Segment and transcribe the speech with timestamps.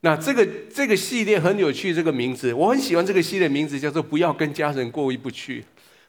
[0.00, 3.04] 那这个这个系列很有趣，这个名字我很喜欢。
[3.04, 5.64] 这个系列名字叫做“不要跟家人过意不去”，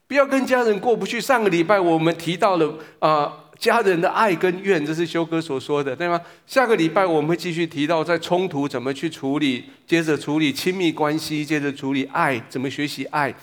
[0.08, 1.20] 不要跟家人过不去。
[1.20, 6.22] 上个礼拜我们提到了啊、家人的爱跟怨，这是修哥所说的，对吗？
[6.46, 13.34] 下个礼拜我们会继续提到在冲突怎么去处理，接着处理亲密关系，接着处理爱，怎么学习爱。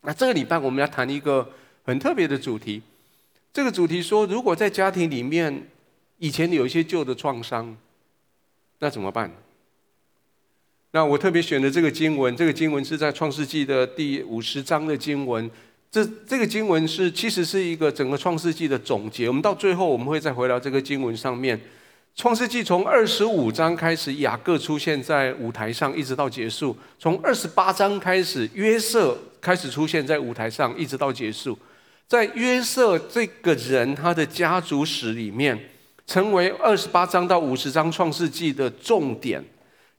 [0.00, 1.46] 那这个礼拜我们要谈一个
[1.82, 2.80] 很特别的主题，
[3.52, 5.68] 这个主题说，如果在家庭里面
[6.18, 7.76] 以前有一些旧的创伤，
[8.78, 9.30] 那怎么办？
[10.94, 15.50] 那我特别选的这个经文，这个经文是在创世纪的第五十章的经文。
[15.90, 19.26] 这这个经文是其实是一个整个创世纪的总结。
[19.26, 21.60] 我们到最后我们会再回到这个经文上面。
[22.14, 26.76] 创世纪从二十五章开始，雅各出现在舞台上，一直到结束。
[26.96, 31.58] 从二十八章开始，约瑟开始出现在舞台上，一直到结束。
[32.06, 35.58] 在约瑟这个人他的家族史里面，
[36.06, 39.44] 成为二十八章到五十章创世纪的重点。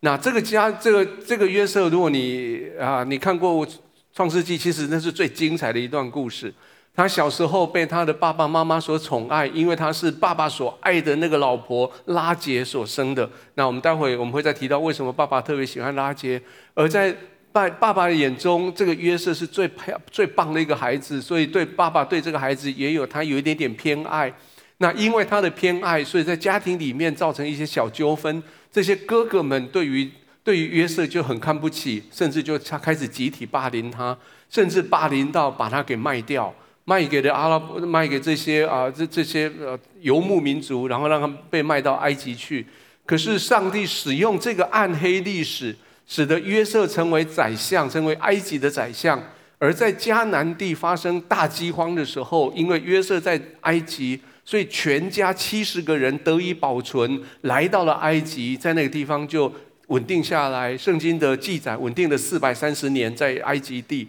[0.06, 3.66] 那这个家，这个这个约瑟，如果你啊，你看过
[4.14, 6.54] 《创世纪》，其实那是最精彩的一段故事。
[6.96, 13.28] 他小时候被他的爸爸妈妈所宠爱，因为他是爸爸所爱的那个老婆拉结所生的。
[13.56, 16.40] 那我们待会我们会再提到为什么爸爸特别喜欢拉结。
[16.76, 17.12] 而在
[17.52, 24.32] 爸爸爸的眼中，这个约瑟是最漂最棒的一个孩子，所以对爸爸对这个孩子也有他有一点点偏爱。
[24.78, 28.44] 那因为他的偏爱，所以在家庭里面造成一些小纠纷。
[28.76, 30.12] 这些哥哥们对于
[30.44, 34.18] 对于约瑟就很看不起，甚至就他开始集体霸凌他，
[34.50, 42.68] 甚至霸凌到把他给卖掉，卖给了阿拉伯，卖给这些啊这这些呃游牧民族，然后让他们被卖到埃及去。
[43.06, 45.74] 可是上帝使用这个暗黑历史，
[46.06, 49.18] 使得约瑟成为宰相，成为埃及的宰相。
[49.58, 54.20] 而在迦南地发生大饥荒的时候，因为约瑟在埃及。
[54.46, 59.52] 所以全家七十个人得以保存，来到了埃及，在那个地方就
[59.88, 60.78] 稳定下来。
[60.78, 64.08] 圣经的记载，稳定了四百三十年在埃及地。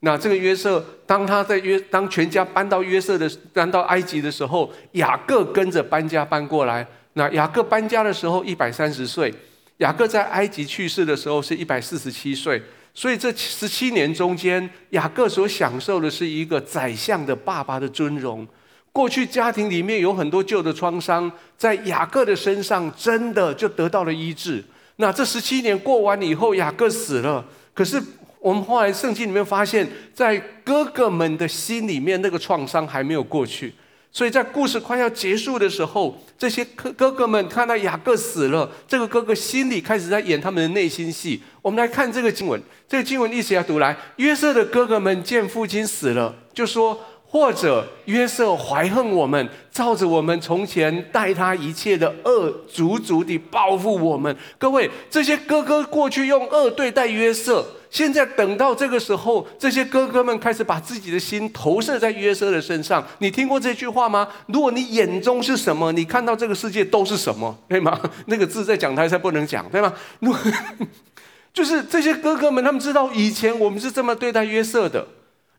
[0.00, 6.86] 那这个约瑟，当他在约，当全家搬到约瑟的搬到埃及的时候，雅各跟着搬家搬过来。
[7.14, 9.32] 那雅各搬家的时候一百三十岁，
[9.78, 12.62] 雅各在埃及去世的时候是一百四十七岁。
[12.94, 18.46] 所以这十七年中间，雅各所享受的是一个宰相的爸爸的尊荣。
[18.92, 24.64] 过去家庭里面有很多旧的创伤，在雅各的身上真的就得到了医治。
[24.96, 27.44] 那这十七年过完以后，雅各死了。
[27.72, 28.02] 可是
[28.40, 33.72] 我们后来圣经里面发现，在哥哥们的心里面，那个创伤还没有过去。
[34.10, 41.40] 所以在故事快要结束的时候，这些哥哥哥们看到雅各死了，这个哥哥心里开始在演他们的内心戏。
[41.62, 43.96] 我们来看这个经文，这个经文历史要读来。
[44.16, 46.98] 约瑟的哥哥们见父亲死了，就说。
[47.30, 54.34] 或者约瑟怀恨我们，照着我们从前待他一切的恶，足足地报复我们。
[54.56, 63.06] 各位，这些哥哥过去用恶对待约瑟，现在等到这个时候，这些哥哥们开始把自己的心投射在约瑟的身上。
[63.18, 64.26] 你听过这句话吗？
[64.46, 68.00] 如果你眼中是什么，你看到这个世界都是什么， 对吗？
[68.24, 69.92] 那个字在讲台上不能讲，对吗？
[71.52, 75.06] 就是这些哥哥们，他们知道以前我们是这么对待约瑟的。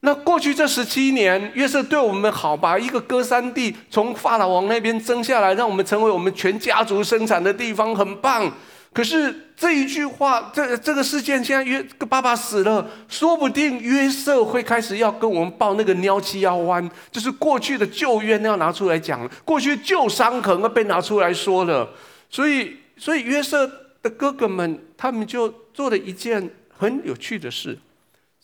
[0.01, 8.49] 那过去这十七年，约瑟对我们好，把一个歌珊地从法老王那边争下来，让我们成为我们全家族生产的地方，很棒。
[8.91, 21.87] 可是这一句话，这这个事件，现在约爸爸死了，说不定约瑟会开始要跟我们报那个鸟七幺弯，就是过去的旧约要拿出来讲了，过去旧伤可能被拿出来说了。
[22.29, 23.69] 所以，所以约瑟
[24.01, 27.77] 的哥哥们，他们就做了一件很有趣的事。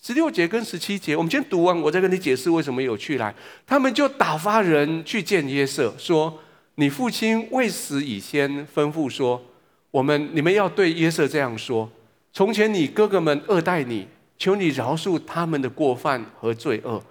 [0.06, 3.34] 十六节跟十七节，我们先读完，我再跟你解释为什么有趣来。
[3.66, 6.40] 他们就打发人去见约瑟，说
[6.78, 9.44] ：“你父亲未死以先吩咐说，
[9.90, 11.90] 我们你们要对约瑟这样说：
[12.32, 14.08] 从前你哥哥们恶待你，
[14.38, 17.02] 求你饶恕他们的过犯和罪恶；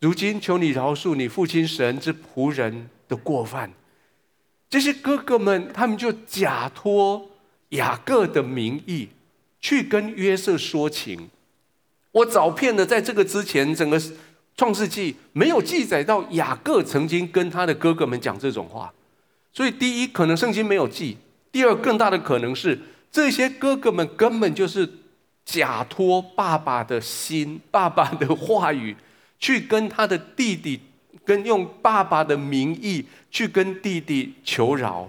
[0.00, 3.70] 如今求你饶恕你父亲神之仆人的过犯。”
[4.68, 7.30] 这些哥哥们，他们就假托
[7.68, 9.10] 雅各的名义
[9.60, 11.30] 去跟约瑟说情。
[12.12, 14.00] 我找遍了，在这个之前，整个
[14.56, 18.92] 创世纪没有记载到雅各曾经跟他的哥哥们讲这种话，
[19.52, 21.16] 所以第一，可能圣经没有记；
[21.52, 22.78] 第二，更大的可能是
[23.12, 24.88] 这些哥哥们根本就是
[25.44, 28.96] 假托爸爸的心、爸爸的话语，
[29.38, 30.80] 去跟他的弟弟，
[31.24, 35.08] 跟用爸爸的名义去跟弟弟求饶，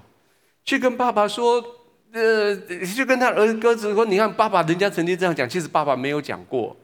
[0.64, 1.64] 去跟爸爸说，
[2.12, 2.56] 呃，
[2.96, 6.78] 就跟他儿子说，你看，爸爸人家曾经这样讲，其实爸爸没有讲过。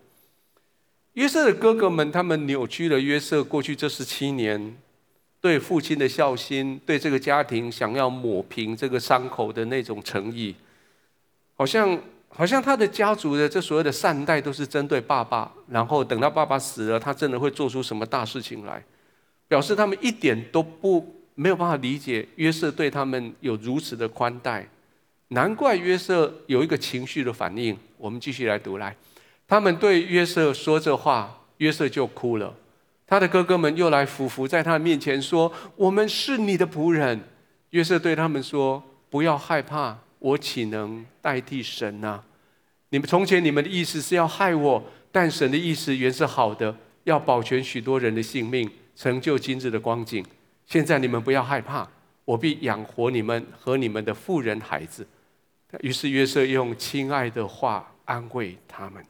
[1.17, 4.77] 约瑟的哥哥们，他们扭曲了约瑟过去这十七年
[5.41, 10.53] 对父亲的孝心，对这个家庭想要抹平这个伤口的那种诚意。
[11.55, 11.99] 好像
[12.29, 18.83] 好像他的家族的这所有的善待都是针对爸爸，然后等到爸爸死了，他真的会做出什么大事情来，
[19.47, 24.69] 表示他们一点都不没有办法理解约瑟对他们有如此的宽待，
[25.29, 27.75] 难怪约瑟有一个情绪的反应。
[27.97, 28.95] 我们继续来读来，
[29.47, 32.53] 他们对约瑟说这话，约瑟就哭了。
[33.05, 37.21] 他的哥哥们又来俯伏在他面前说：“我们是你的仆人。”
[37.71, 42.21] 约瑟对他们说：“不要害怕，我岂能代替神呢？
[42.89, 50.25] 你们从前你们的意思是要害我，但神的意思原是好的，要保全许多人的性命，成就今日的光景。
[50.65, 51.87] 现在你们不要害怕，
[52.25, 55.07] 我必养活你们和你们的妇人孩子。”
[55.79, 59.01] 于是约瑟用亲爱的话安慰他们。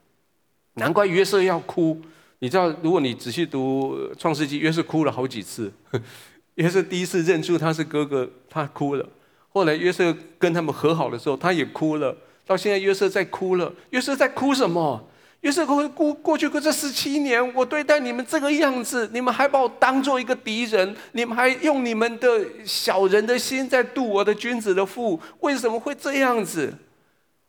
[0.77, 1.99] 难怪约瑟要哭。
[2.39, 5.71] 你知道，如果你仔细读《创世纪》，约瑟哭了好几次。
[6.55, 9.03] 约瑟第一次认出他是哥哥，他哭了；
[9.49, 12.15] 后来约瑟跟他们和好的时候，他也哭了。
[12.45, 13.73] 到现在，约瑟在哭了。
[13.89, 15.07] 约瑟在哭什么？
[15.41, 26.73] 约瑟过过过去过这十七年，我对待你们这个样子，你们还把我当做一个敌人，你们还用你们的小人的心在度我的君子的腹，为什么会这样子？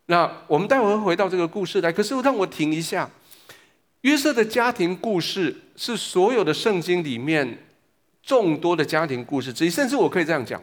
[0.07, 1.93] 那我们待会儿会回到这个故事来。
[1.93, 3.11] 可是让我停一下。
[4.03, 7.59] 约瑟的家庭故事是所有的圣经里面
[8.23, 10.63] 众多的家庭故事之一，甚至我可以这样讲，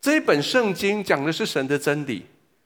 [0.00, 2.22] 这一本圣经讲的是神的真理，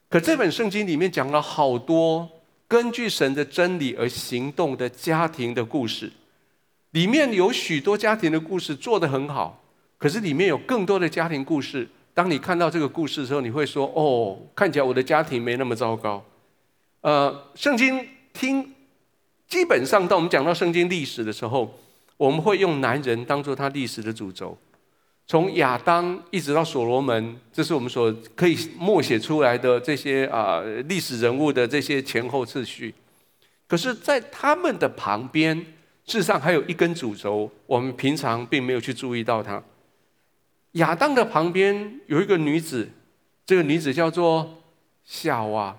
[0.09, 2.29] 可这本圣经里面讲了好多
[2.67, 6.11] 根据神的真理而行动的家庭的故事，
[6.91, 9.63] 里面有许多家庭的故事做得很好，
[9.99, 16.25] 可是里面有更多的家庭故事，当你看到这个故事的时候，你会说：“哦，看起来我的家庭没那么糟糕。”
[17.03, 18.72] 呃，圣经听。
[19.53, 21.71] 基本上，当我们讲到圣经历史的时候，
[22.17, 24.57] 我们会用男人当做他历史的主轴，
[25.27, 32.95] 从亚当一直到所罗门，这是我们所可以默写出来的这些啊历史人物的这些前后次序。
[33.69, 35.55] 可是，在他们的旁边，
[36.07, 39.63] 事实上还有一根主轴，我们平常并没有去注意到它。
[40.73, 42.89] 亚当的旁边有一个女子，
[43.45, 44.63] 这个女子叫做
[45.05, 45.77] 夏娃。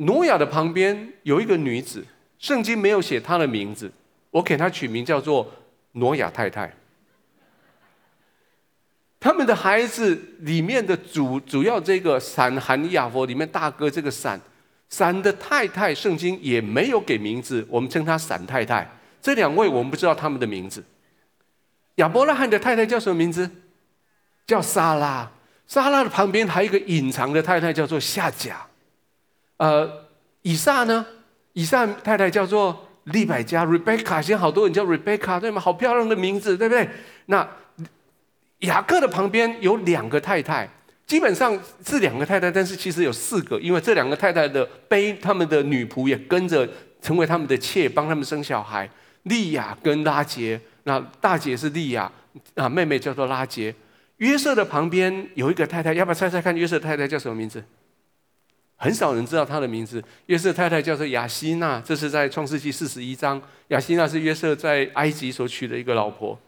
[0.00, 2.04] 挪亚的旁边有一个女子，
[2.38, 3.90] 圣经没有写她的名字，
[4.30, 5.50] 我给她取名叫做
[5.92, 6.72] 挪亚太太。
[9.18, 14.40] 他们的孩子里面的主主要这个闪、含亚佛里面大哥这个闪，
[14.88, 18.90] 闪的太太，圣经也没有给名字，我们称她闪太太。
[19.20, 20.82] 这两位我们不知道他们的名字。
[21.96, 23.50] 亚伯拉罕的太太叫什么名字？
[24.46, 25.30] 叫撒拉。
[25.66, 28.66] 撒拉的旁边还有一个隐藏的太太，叫做夏甲。
[29.60, 29.86] 呃，
[30.40, 31.04] 以撒呢？
[31.52, 35.60] 以撒太太叫做利百加 （Rebecca），现在好多人叫 Rebecca，对吗？
[35.60, 36.88] 好漂亮的名字，对不对？
[37.26, 37.46] 那
[38.60, 40.66] 雅各的旁边有两个太太，
[41.06, 46.66] 基本上是两个太太，但是其实有四个，因为这两个太太的背，他们的女仆也跟着
[47.02, 48.88] 成为他们的妾，帮他们生小孩。
[49.24, 52.10] 利亚跟拉杰，那大姐是利亚，
[52.54, 53.74] 啊，妹妹叫做拉杰。
[54.16, 56.56] 约瑟的旁边有一个太太，要不要猜猜看？
[56.56, 57.62] 约瑟太太叫什么名字？
[58.82, 60.02] 很少人知道他的名字。
[60.26, 63.40] 约瑟太太叫做雅西娜，这是在创世纪四十一章。
[63.68, 66.38] 雅西娜是约瑟在埃及所娶的一个老婆。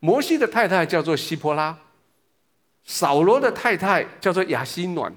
[0.00, 1.76] 摩西的太太叫做西波拉，
[2.84, 5.12] 扫罗的太太叫做雅西暖，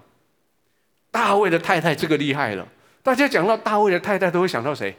[1.10, 2.68] 大卫的太太这个厉害了。
[3.02, 4.94] 大家讲到大卫的太太，都会想到谁？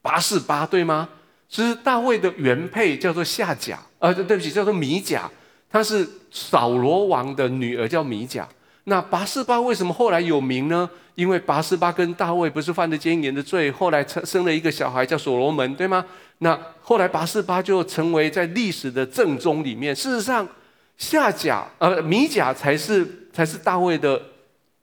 [0.00, 1.10] 拔示巴，对吗？
[1.46, 5.30] 其实大卫的原配叫做夏甲，呃，对不起，叫做米甲，
[5.68, 8.48] 她是扫罗王的女儿，叫米甲。
[8.84, 10.88] 那拔示巴为什么后来有名呢？
[11.14, 16.04] 因为拔示巴跟大卫不是犯了奸淫的罪，后来生生了一个小孩叫所罗门，对吗？
[16.38, 19.94] 那后来拔示巴就成为在历史的正宗里面。
[19.94, 20.48] 事实上，
[20.96, 24.22] 夏甲呃米甲才是才是大卫的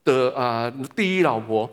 [0.03, 1.67] 的啊、第一老婆。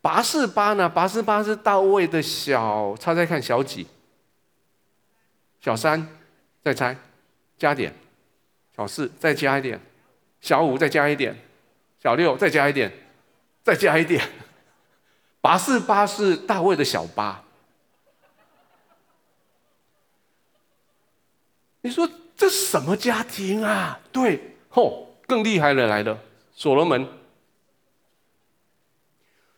[0.00, 0.88] 拔示巴呢？
[0.88, 3.84] 拔示巴是大卫的小，猜猜看小几？
[5.60, 6.06] 小三，
[6.62, 6.96] 再猜，
[7.58, 7.92] 加点，
[8.76, 9.80] 小四再加一点，
[10.40, 11.36] 小五再加一点。
[12.00, 12.92] 小六再加一点，
[13.62, 14.22] 再加一点。
[15.40, 17.44] 拔四八是大卫的小八。
[21.80, 24.00] 你说这什么家庭啊？
[24.12, 26.18] 对，吼，更厉害的来了，
[26.52, 27.08] 所罗门。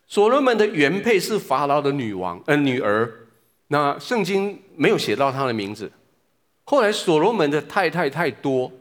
[0.06, 3.28] 所罗门的原配是法老的女王，呃，女儿。
[3.68, 5.90] 那圣经没有写到她的名字。
[6.64, 8.72] 后来所罗门的太太太多。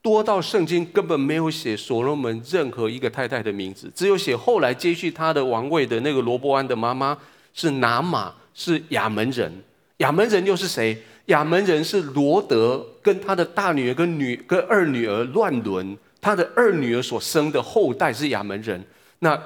[0.00, 7.18] 多到圣经根本没有写所罗门任何一个太太的名字，只有写后来接续他的王位的那个罗伯安的妈妈
[7.52, 9.52] 是拿玛，是亚门人。
[9.98, 10.96] 亚门人又是谁？
[11.26, 18.82] 亚门人是罗德跟他的大女儿跟女跟二女儿乱伦，他的二女儿所生的后代是亚门人。
[19.18, 19.38] 那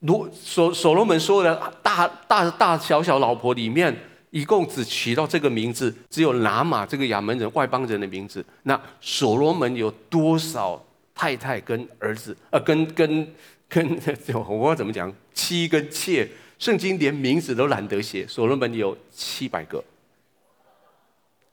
[0.00, 3.96] 罗所所罗门说的大大大小小老婆里面，
[4.36, 8.44] 一共只取到这个名字，只有拿马这个亚门人外邦人的名字。
[8.64, 12.36] 那所罗门有多少太太跟儿子？
[12.50, 13.34] 呃，跟跟
[13.66, 13.98] 跟，
[14.46, 15.10] 我怎么讲？
[15.32, 16.28] 妻跟妾，
[16.58, 18.26] 圣经连名字都懒得写。
[18.26, 19.82] 所罗门有七百个，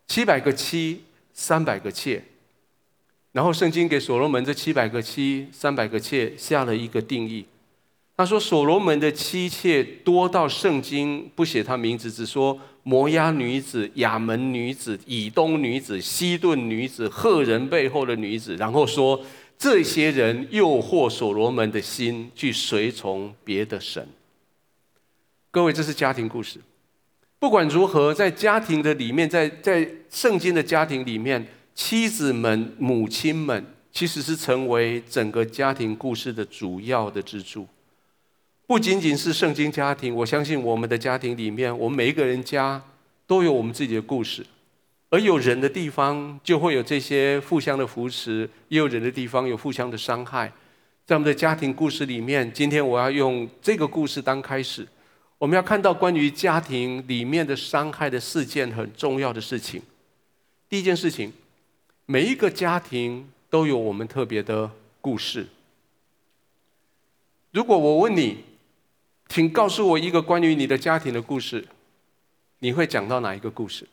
[0.08, 2.22] 七百个妻，三百个妾。
[3.32, 7.46] 然后圣经给所罗门这七百个妻、三百个妾下了一个定义。
[8.16, 18.56] 他说：“所罗门的妻妾多到圣经不写他名字，只说摩押女子、亚门女子、以东女子、西顿女子、赫人背后的女子。
[18.58, 19.20] 然后说
[19.58, 24.08] 这些人诱惑所罗门的心，去随从别的神。
[25.50, 26.60] 各位，这是家庭故事。
[27.40, 37.68] 不管如何，在家庭的里面，在在圣经的家庭里面。”妻子们、母亲们，其实是成为整个家庭故事的主要的支柱。
[38.65, 42.82] 不仅仅是圣经家庭，我相信我们的家庭里面，我们每一个人家
[43.27, 44.46] 都有我们自己的故事。
[45.10, 50.51] 而有人的地方，就会有这些互相的扶持；也有人的地方，有互相的伤害。
[51.05, 54.88] 在我们的家庭故事里面，今天我要用这个故事当开始，
[55.38, 59.82] 我们要看到关于家庭里面的伤害的四件很重要的事情。
[60.70, 61.32] 第一件事情。
[62.05, 65.48] 每一个家庭都有我们特别的故事。
[67.51, 68.43] 如果我问你，
[69.34, 71.68] 请告诉我一个关于你的家庭的故事，
[72.60, 73.88] 你会讲到哪一个故事？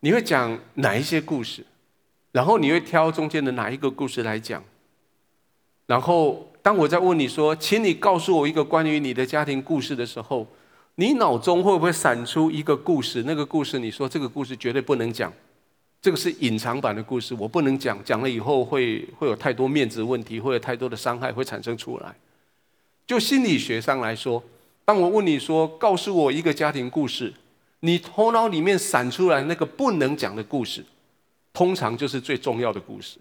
[0.00, 1.66] 你会讲哪一些故事？
[2.32, 4.64] 然后你会挑中间的哪一个故事来讲？
[5.84, 10.46] 然后当我在问你说，请你告诉我一个关于你的家庭故事的时候，
[10.94, 13.24] 你脑中会不会闪出一个故事？
[13.26, 15.30] 那个故事，你说这个故事绝对不能讲。
[16.00, 22.16] 这个是隐藏版的故事，我不能讲，讲了以后会会有太多面子问题，会有太多的伤害会产生出来。
[23.06, 24.42] 就心理学上来说，
[24.84, 27.32] 当我问你说，告诉我一个家庭故事，
[27.80, 30.84] 你头脑里面闪出来那个不能讲的故事，
[31.52, 33.18] 通常就是最重要的故事。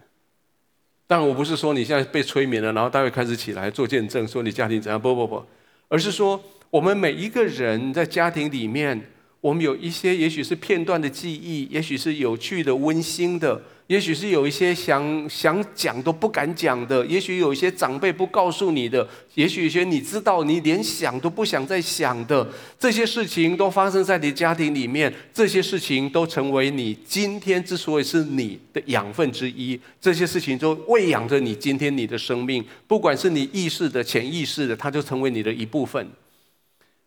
[1.06, 5.46] 但，我不是说你现在被催眠了，然后待会开始起来做见证，说你家庭怎样，不不不，
[5.90, 9.10] 而是说我们每一个人在家庭里面。
[9.44, 22.48] 我们有一些，也许是片段的记忆，也许是有趣的、温馨的，也许是有一些想想讲都不敢讲的，也许有一些长辈不告诉你的，也许有些你知道你连想都不想再想的，
[22.80, 36.10] 这些事情都发生在你家庭里面，这些事情都成为你今天之所以是你的养分之一，这些事情都喂养着你今天你的生命，不管是你意识的、潜意识的，它就成为你的一部分。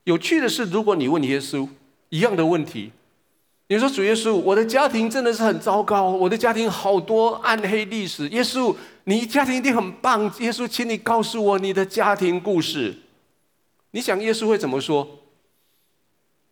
[0.05, 1.69] 有趣的是，如果你问耶稣。
[2.11, 2.93] 一样的问题，
[3.69, 8.29] 你说主耶稣，我的家庭真的是很糟糕，我的家庭好多暗黑历史。
[8.29, 10.23] 耶稣，你家庭一定很棒。
[10.39, 12.95] 耶稣，请你告诉我你的家庭故事。
[13.91, 15.09] 你想耶稣会怎么说？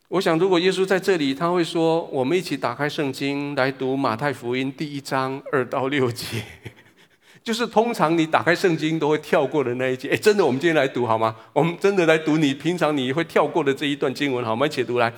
[0.09, 6.43] 我想，如果耶稣在这里，他会说：我们一起打开圣经来读马太福音第一章二到六节。
[7.45, 11.37] 就是通常你打开圣经都会跳过的那一节，哎，真的，我们今天来读好吗？
[11.53, 14.67] 我们真的来读你平常你会跳过的这一段经文好吗？
[14.67, 15.13] 一起读来。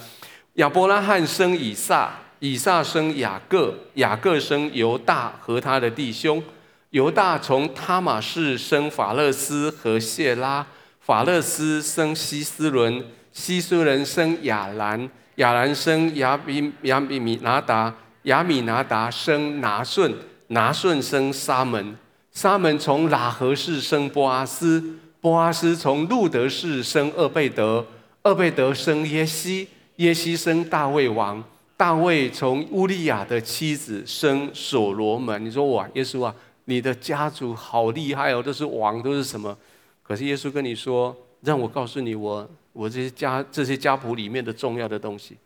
[0.57, 6.43] 亚伯拉罕生以撒，以撒生雅各，雅各生犹大和他的弟兄。
[6.91, 10.67] 犹大从他玛氏生法勒斯和谢拉，
[11.01, 20.15] 法勒斯生希斯伦，希斯伦生亚兰，亚兰生亚比亚比米拿达，亚米拿达生拿顺，
[20.49, 21.95] 拿顺生沙门。
[22.33, 24.83] 沙门从喇合氏生波阿斯，
[25.21, 27.85] 波阿斯从路德氏生厄贝德，
[28.23, 31.43] 厄贝德生耶西，耶西生大卫王，
[31.77, 35.45] 大卫从乌利亚的妻子生所罗门。
[35.45, 36.35] 你说哇，耶稣啊，
[36.67, 39.57] 你的家族好厉害哦，都是王，都是什么？
[40.03, 45.37] 可是耶稣跟你说，让我告诉你我，我我这些家这些家谱里面的重要的东西。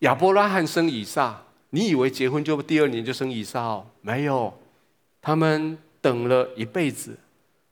[0.00, 3.86] 亚伯拉罕生以撒，你以为结婚就第二年就生以撒哦？
[4.00, 4.54] 没有。
[5.20, 7.16] 他们等了一辈子，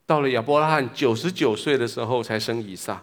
[0.07, 3.03] 到了亚伯拉罕九十九岁的时候才生以撒。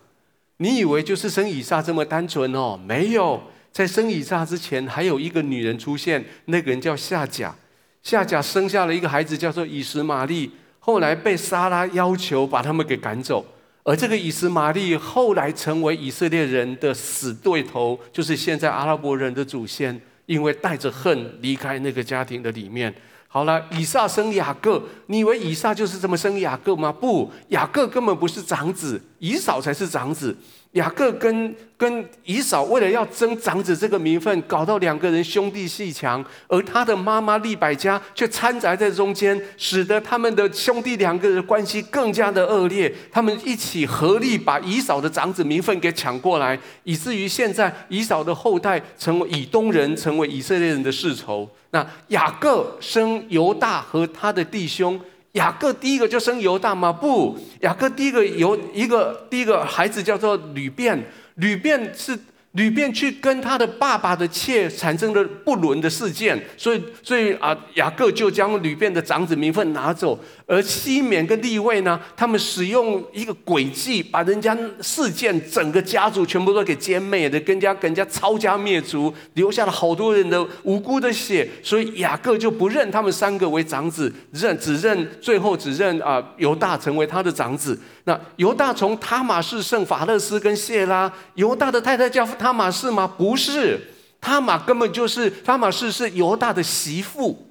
[0.61, 2.77] 你以为就是生以撒这么单纯哦？
[2.85, 7.55] 没有，在生以撒之前，还有一个女人出现，那个人叫夏甲。
[8.03, 10.51] 夏甲生下了一个孩子，叫做以实玛利。
[10.79, 13.45] 后来被莎拉要求把他们给赶走，
[13.83, 22.93] 而这个以实玛利后来成为以色列人的死对头，就是现在阿拉伯人的祖先，因为带着恨离开那个家庭的里面。
[23.31, 26.91] 好了，以撒生雅各，你以为以撒就是这么生雅各吗？
[26.91, 30.35] 不，雅各根本不是长子，以扫才是长子。
[30.73, 42.93] 雅各跟跟以扫为了要争长子这个名分，搞到两个人兄弟鬩墙，而他的妈妈利百加却掺杂在中间，使得他们的兄弟两个人关系更加的恶劣。
[43.11, 51.49] 他们一起合力把以扫的长子名分给抢过来，以至于现在以扫的后代成为以东人，成为以色列人的世仇。
[51.71, 54.99] 那雅各生犹大和他的弟兄。
[55.33, 56.91] 雅各第一个就生犹大吗？
[56.91, 61.03] 不，雅各第一个有一个第一个孩子叫做吕便，
[61.35, 62.17] 吕便是。
[62.53, 70.19] 吕便去跟他的爸爸的妾产生了不伦的事件，所以所以啊，雅各就将吕便的长子名分拿走。
[70.49, 81.47] 而西缅跟利未呢，他们使用一个诡计，把人家事件整个家族全部都给歼灭的，跟人家跟人家抄家灭族，留下了好多人的无辜的血。
[81.61, 87.79] 所以雅各就不认他们三个为长子，认只认最后只认啊犹大成为他的长子。
[88.05, 93.05] 那犹大从他马士、圣法勒斯跟谢拉，犹大的太太叫他马士吗？
[93.05, 93.79] 不是，
[94.19, 97.45] 他马根本就是他马士是犹大的媳妇。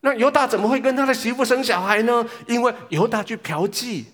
[0.00, 2.24] 那犹大怎么会跟他的媳妇生小孩呢？
[2.46, 4.04] 因为犹大去嫖妓，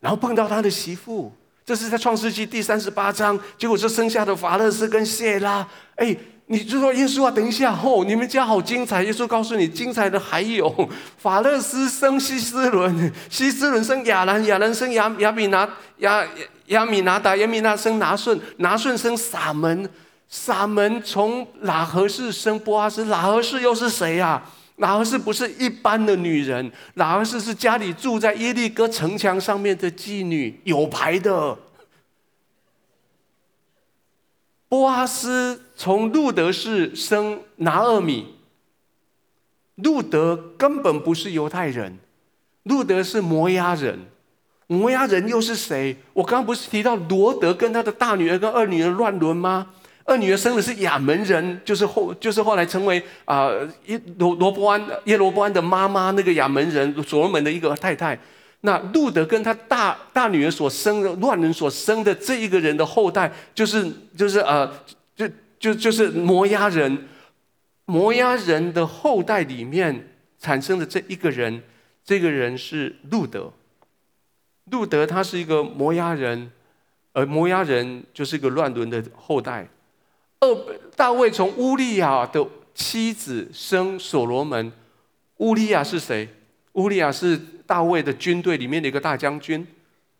[0.00, 1.32] 然后碰到他的媳妇，
[1.64, 5.66] 这是在创世纪第三十八章，结果是生下的法勒斯跟谢拉。
[5.96, 6.16] 哎。
[6.52, 9.04] 你就说耶稣啊，等一下哦，你们家好精彩。
[9.04, 16.26] 耶稣告诉你，精彩的还有法勒斯生希斯伦，希斯伦生亚兰，亚兰生亚亚米拿亚
[16.66, 19.88] 亚米拿达，亚米拿生拿顺，拿顺生撒门，
[20.28, 24.42] 撒门从喇合氏生波阿斯，喇合氏又是谁呀？
[24.80, 31.56] 喇合氏不是一般的女人，喇合氏是家里住在耶利哥城墙上面的妓女，有牌的。
[34.68, 38.36] 波阿斯从路德氏生拿俄米，
[39.74, 41.98] 路德根本不是犹太人，
[42.62, 44.06] 路德是摩押人，
[44.68, 45.96] 摩押人又是谁？
[46.12, 49.66] 我刚刚不是提到罗德跟他的大女儿跟二女儿乱伦吗？
[50.10, 53.48] 二女儿生的是亚门人，就是后就是后来成为啊
[53.86, 58.18] 耶罗罗波安耶罗波安的妈妈那个亚门人所罗门的一个太太。
[58.62, 64.68] 那路德跟他大大女儿所生的乱伦所生的这一个人的后代，就是就是呃，
[65.14, 65.28] 就
[65.60, 67.06] 就就是摩押人，
[67.84, 70.08] 摩押人的后代里面
[70.40, 71.62] 产生的这一个人，
[72.04, 73.52] 这个人是路德。
[74.72, 76.50] 路德他是一个摩押人，
[77.12, 79.68] 而摩押人就是一个乱伦的后代。
[80.40, 84.72] 二大卫从乌利亚的妻子生所罗门，
[85.36, 86.28] 乌利亚是谁？
[86.72, 87.40] 乌利亚是。
[87.70, 89.64] 大卫的军队里面的一个大将军，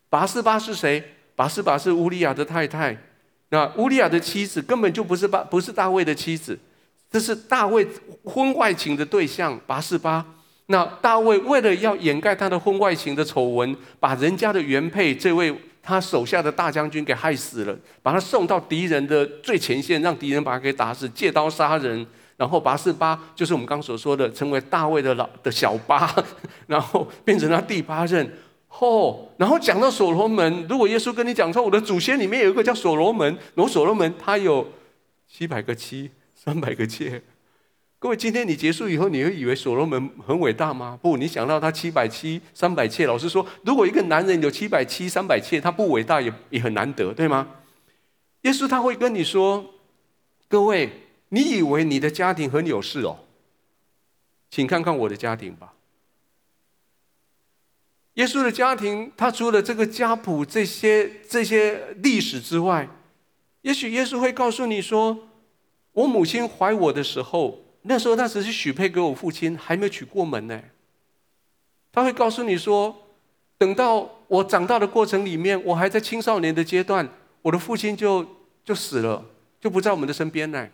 [0.09, 1.03] 拔示巴是谁？
[1.35, 2.97] 拔示巴是乌利亚的太太。
[3.49, 6.57] 那乌利亚的妻子根本就不是巴，不是大卫的妻子，
[7.11, 7.85] 这是大卫
[8.23, 10.25] 婚外情的对象拔示巴。
[10.67, 22.05] 那大卫为了要掩盖他的婚外情的丑闻，把人家的原配这位他手下的大将军给害死了，把他送到敌人的最前线，让敌人把他给打死，借刀杀人。
[22.37, 26.11] 然后拔示巴就是我们刚所说的，成为大卫的老的小八，
[26.65, 28.27] 然后变成他第八任。
[28.79, 34.65] 哦，然后讲到所罗门，如果耶稣跟你讲说，我的祖先里面有一个叫所罗门，然后所罗门他有
[35.27, 37.21] 七百个妻，三百个妾。
[38.01, 40.97] 各位，今天你结束以后，你会以为所罗门很伟大吗？
[40.99, 43.05] 不，你想到他七百妻，三百妾。
[43.05, 47.47] 老实说，如果一个男人有七百妻，三百妾，他不伟大也也很难得，对吗？
[48.41, 49.75] 耶稣他会跟你说，
[50.47, 50.89] 各位。
[51.33, 53.19] 你以为你的家庭很有事哦？
[54.49, 55.75] 请看看我的家庭吧。
[58.15, 62.89] 耶稣的家庭，他除了这个家谱这些这些历史之外，
[63.61, 65.29] 也许耶稣会告诉你说：
[65.93, 70.61] 我母亲怀我的时候，那时候那只是许配给我父亲，还没娶过门呢。
[71.91, 72.95] 他会告诉你说：
[73.57, 77.09] 等到我长大的过程里面，我还在青少年的阶段，
[77.41, 78.25] 我的父亲就
[78.63, 79.25] 就死了，
[79.59, 80.69] 就不在我们的身边呢。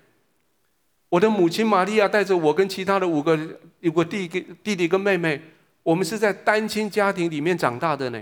[1.10, 3.40] 我的母亲玛利亚带着我跟其他的五个
[3.80, 5.42] 有个弟弟弟弟跟妹妹，
[5.84, 8.22] 我们是在单亲家庭里面长大的呢。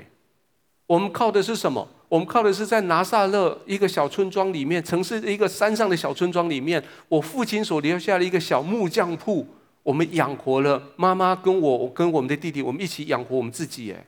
[0.85, 1.89] 我们靠的是什么？
[2.15, 9.45] 我们靠的是在拿撒勒一个小村庄里面，城市一个山上的小村庄里面，我父亲所留下的一个小木匠铺，
[9.83, 13.91] 我们养活了妈妈跟我跟我们的弟弟，我们一起养活我们自己。
[13.91, 14.05] 哎。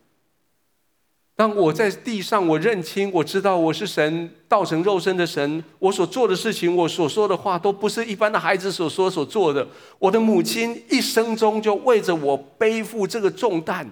[1.36, 5.62] 当我在地上，我认清，我知道我是神道成肉身的神。
[5.78, 9.68] 我所做的事情，我所说的话，都不是一般的孩子所说所做的。
[10.00, 13.86] 我的母亲一生中就为着我背负这个重担，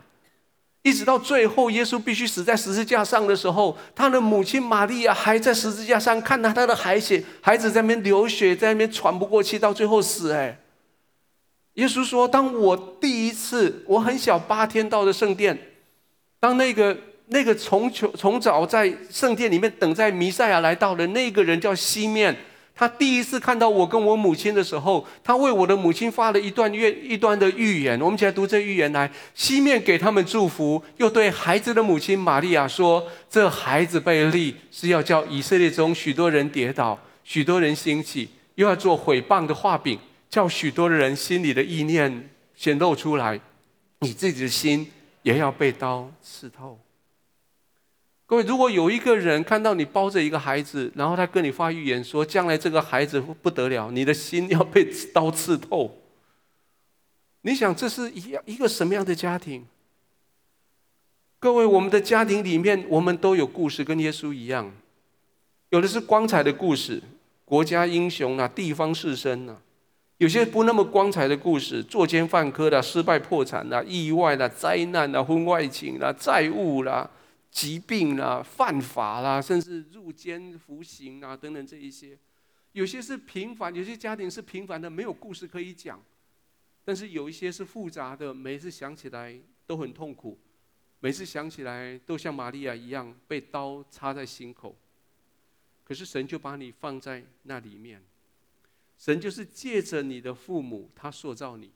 [0.85, 10.31] 一直到最后，耶稣必须死在十字架上的时候，他的母亲玛利亚还在十字架上看到他的孩子，孩子在那边流血，在那边喘不过气，到最后死。
[10.31, 10.59] 哎，
[11.73, 15.57] 耶稣说：“当我第一次，我很小，八天到的圣殿，
[16.39, 16.95] 当那个。”
[17.27, 22.37] 那个从从早在圣殿里面等在弥赛亚来到的那个人叫西面。
[22.77, 27.97] 他第一次看到我跟我母亲的时候，他为我的母亲发了一段预一段的预言。
[28.01, 29.09] 我们一起来读这预言来。
[29.33, 39.97] 西面给他们祝福，又对孩子的母亲玛利亚说：“这孩子被立是要叫以色列中许多人跌倒，许多人兴起，又要做毁谤的画饼，
[40.29, 43.39] 叫许多人心里的意念显露出来。
[44.01, 44.91] 你自己的心
[45.23, 46.77] 也要被刀刺透。”
[48.27, 54.83] 各位，如果有一个人看到你抱着一个孩子，然后他跟你发预言说，将来这个孩子不得了，你的心要被
[55.13, 56.01] 刀刺透。
[57.41, 59.67] 你想这是一一个什么样的家庭？
[61.39, 64.71] 各位，我们的家庭里面，我们都有故事，跟耶稣一样，
[65.69, 67.03] 有的是光彩的故事，
[67.43, 69.57] 国家英雄啊，地方士绅啊；
[70.17, 77.07] 有些不那么光彩的故事，作奸犯科的、失败破产的、意外的、灾难的、婚外情啦、债务啦。
[77.55, 82.19] 疾病啦、犯法啦，甚至入监服刑啊，等等这一些，
[82.73, 85.97] 有些是平凡，有些家庭是平凡的，没有故事可以讲；
[86.83, 90.37] 但是有一些是复杂的，每次想起来都很痛苦，
[90.99, 94.75] 每次想起来都像玛利亚一样被刀插在心口。
[95.85, 98.03] 可是神就把你放在那里面，
[98.97, 101.71] 神就是借着你的父母，他塑造你。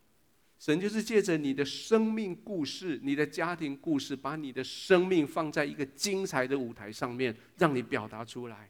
[0.60, 8.70] 神就是借着你的生命故事、你的家庭故事，把你的生命放在一个精彩的舞台上面，让你表达出来。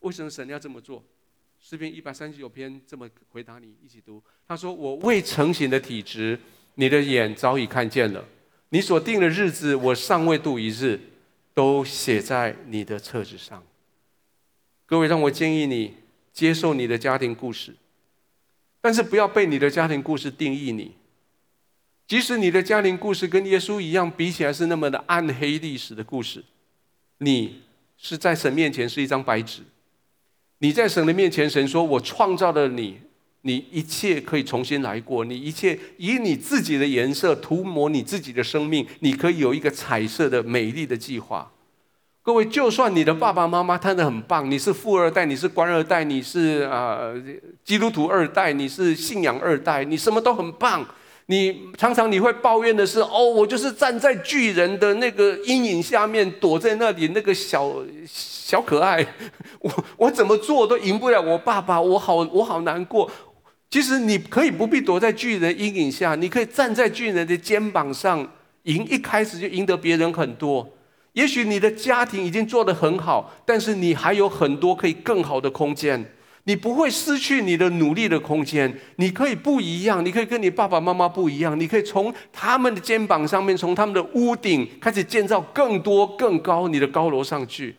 [0.00, 1.04] 为什么神要这么做？
[1.60, 4.20] 诗篇一百三十九篇这么回答你，一起读。
[4.48, 6.36] 他说：“我未成形的体质，
[6.74, 8.24] 你的眼早已看见了；
[8.70, 10.98] 你所定的日子，我尚未度一日，
[11.54, 13.64] 都写在你的册子上。”
[14.86, 15.94] 各位，让我建议你
[16.32, 17.76] 接受你的家庭故事，
[18.80, 20.96] 但是不要被你的家庭故事定义你。
[22.12, 26.44] 即使你的家庭故事跟耶稣一样，比起来是那么的暗黑历史的故事，
[27.20, 27.62] 你
[27.96, 29.62] 是在神面前是一张白纸。
[30.58, 32.98] 你在神的面前，神说：“我创造了你，
[33.40, 41.50] 你一切可以重新来过，你一切以你自己的颜色涂抹你自己的生命，你可以有一个彩色的美丽的计划。”
[42.20, 47.22] 各位，就算你的爸爸妈妈他的很棒，你是富二代，你是官二代，你是啊、呃、
[47.64, 50.86] 基督徒二代，你是信仰二代，你什么都很棒。
[51.26, 57.72] 你常常你会抱怨的是，哦，我就是站在巨人的那个阴影下面，躲在那里，那个小
[58.06, 59.06] 小可爱，
[59.60, 63.10] 我我怎么做都赢不了我爸爸，我好我好难过。
[63.70, 68.30] 其实你可以不必躲在巨人阴影下，你可以站在巨人的肩膀上，
[68.64, 70.68] 赢一开始就赢得别人很多。
[71.14, 76.04] 也许你的家庭已经做得很好，但是你还有很多可以更好的空间。
[76.44, 87.76] 你不会失去你的努力的空间，你可以不一样，你可以跟你爸爸妈妈不一样，你可以从他们的肩膀上面，从他们的屋顶开始建造更多更高你的高楼上去。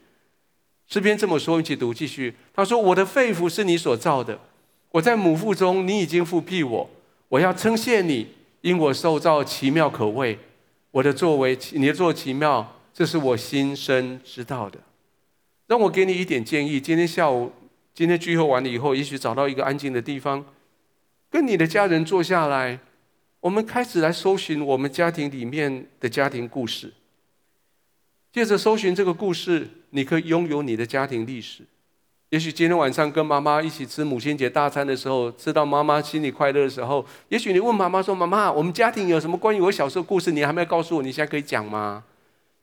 [0.88, 2.34] 诗篇这么说，一起读，继续。
[2.54, 4.40] 他说：“我的肺腑是你所造的，
[4.92, 6.90] 我在母腹中，你已经覆庇我。
[7.28, 8.28] 我要称谢你，
[8.62, 10.40] 因我受造奇妙可畏。
[10.92, 14.80] 我的作为，你的作奇妙，这是我心生知道的。
[15.68, 17.52] 让我给你一点建议，今天下午。”
[17.94, 20.44] 今天聚会完了以后，也许找到一个安静的地方，
[21.30, 22.80] 跟你的家人坐下来，
[23.40, 26.94] 我们开始来搜寻我们家庭里面的家庭故事。
[28.32, 31.64] 借着搜寻这个故事，你可以拥有你的家庭历史。
[32.30, 40.32] 也许今天晚上跟妈妈一起吃母亲节大餐的时候，吃到妈妈心里快乐的时候，也许你问妈妈说：“妈妈，我们家庭有什么关于我小时候故事？
[40.32, 42.04] 你还没有告诉我，你现在可以讲吗？”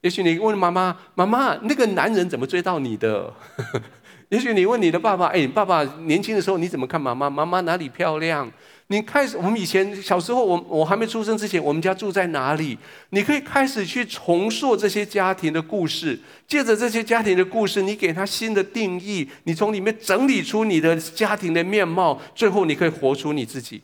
[0.02, 3.32] 也许你问妈妈：“妈妈，那个男人怎么追到你的？”
[4.30, 7.28] 也许你问你的爸爸：“哎，爸爸年轻的时候你怎么看妈妈？
[7.28, 8.50] 妈妈哪里漂亮？”
[8.86, 12.76] 你开始，我们以前小时候，我我还没出生之前，我们家住在哪里？
[13.10, 23.80] 你可以开始去重塑这些家庭的故事，借着这些家庭的故事，你给他新的定义，你从里面整理出你的家庭的面貌，最后你可以活出你自己。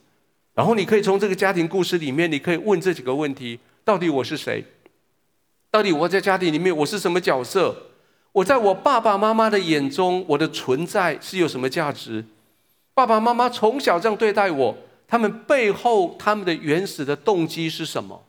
[0.54, 4.64] 然后你可以从这个家庭故事里面，你可以问这几个问题：到底我是谁？
[5.70, 7.76] 到底我在家庭里面我是什么角色？
[8.36, 12.22] 我在我爸爸妈妈的眼中，我的存在是有什么价值？
[12.92, 14.76] 爸爸妈妈从小这样对待我，
[15.08, 18.26] 他们背后他们的原始的动机是什么？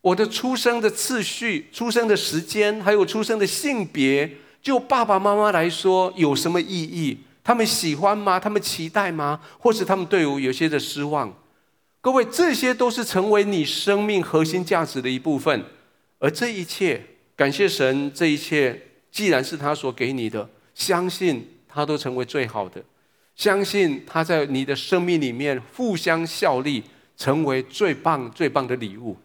[0.00, 7.18] 我的出生的次序、出生的时间，还有出生的性别，就爸爸妈妈来说有什么意义？
[7.44, 8.40] 他们喜欢吗？
[8.40, 9.38] 他们期待吗？
[9.58, 11.30] 或是他们对我有些的失望？
[12.00, 15.62] 各位，这些都是成为你生命核心价值的一部分。
[16.20, 17.02] 而这一切，
[17.36, 18.88] 感谢神，这一切。
[19.12, 22.82] 既然是他所给你的，相信他都成为最好的，
[23.36, 26.82] 相信他在你的生命里面互相效力，
[27.16, 29.16] 成为最棒最棒的礼物。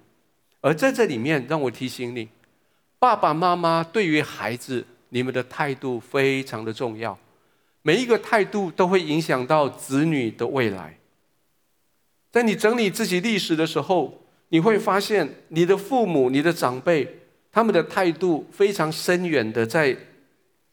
[0.60, 2.28] 而在这里面，让我提醒你，
[3.00, 7.18] 爸爸妈妈对于孩子，你们的态度非常的重要，
[7.82, 10.98] 每一个态度都会影响到子女的未来。
[12.30, 17.27] 在你整理自己历史的时候，你会发现你的父母、你的长辈，
[17.58, 19.98] 他们的态度非常深远的在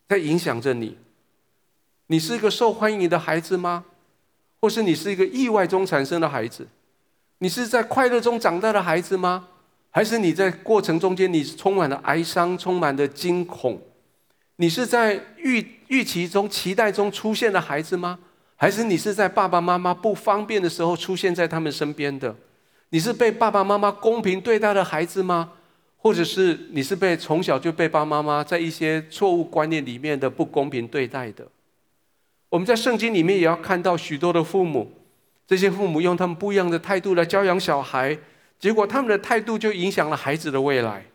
[0.07, 0.99] 在影响着你。
[2.09, 3.87] 你是一个受欢迎的孩子吗？
[4.61, 6.68] 或是你是一个意外中产生的孩子？
[7.38, 9.49] 你是在快乐中长大的孩子吗？
[9.88, 13.81] 还是你在过程中间你充满了哀伤、充满了惊恐？
[14.57, 18.18] 你是在预预期中、期待中出现的孩子吗？
[18.57, 22.37] 还是你是在爸爸妈妈不方便的时候出现在他们身边的？
[22.90, 25.53] 你是被爸爸妈妈公平对待的孩子吗？
[26.05, 31.49] 或者是你是被从小就被爸爸妈妈在一些错误观念里面的不公平对待的？
[32.51, 34.93] 我们在圣经里面也要看到许多的父母，
[35.47, 38.19] 这些父母用他们不一样的态度来教养小孩，
[38.59, 41.07] 结果他们的态度就影响了孩子的未来。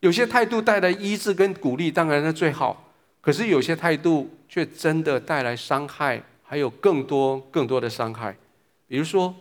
[0.00, 2.74] 有些态度带来医治跟鼓励，当然是最好；
[3.20, 6.22] 可是有些态度却真的带来伤害。
[6.42, 8.36] 还有更多更多的伤害，
[8.88, 9.32] 比如说，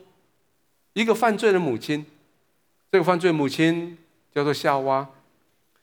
[0.94, 2.06] 一个犯罪的母亲，
[2.92, 3.98] 这个犯罪母亲
[4.34, 5.08] 叫做夏娃，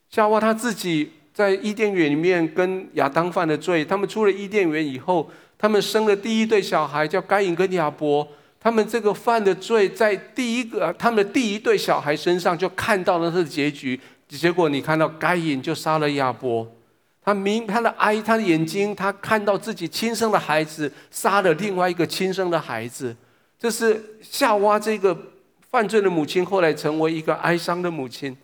[0.09, 8.27] 夏娃她自己在伊甸园里面跟亚当犯了罪，他们出了伊甸园以后，他们生了第一对小孩叫该隐跟亚伯，
[8.59, 16.67] 他们这个犯的罪在第一个他们的第一对小孩身上就看到了他的结局，结果你看到该隐就杀了亚伯。
[17.23, 23.17] 他明他的哀，他的眼睛，他看到自己亲生的孩子杀了另外一个亲生的孩子，
[23.59, 25.17] 这是夏娃这个
[25.77, 28.35] 犯罪的母亲，后来成为一个哀伤的母亲。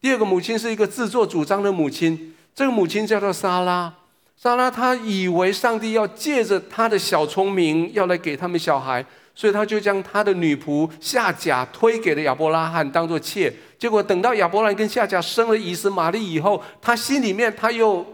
[0.00, 3.92] 第二个母亲是一个自作主张的母亲，这个母亲叫做撒拉。
[4.34, 13.52] 撒拉她以为上帝要借着她的小聪明要来给他们小孩，所以她就将她的女仆夏甲推给了亚伯拉罕当做妾。
[13.78, 18.06] 结果等到亚伯拉跟夏甲生了以斯玛利以后，她心里面她又。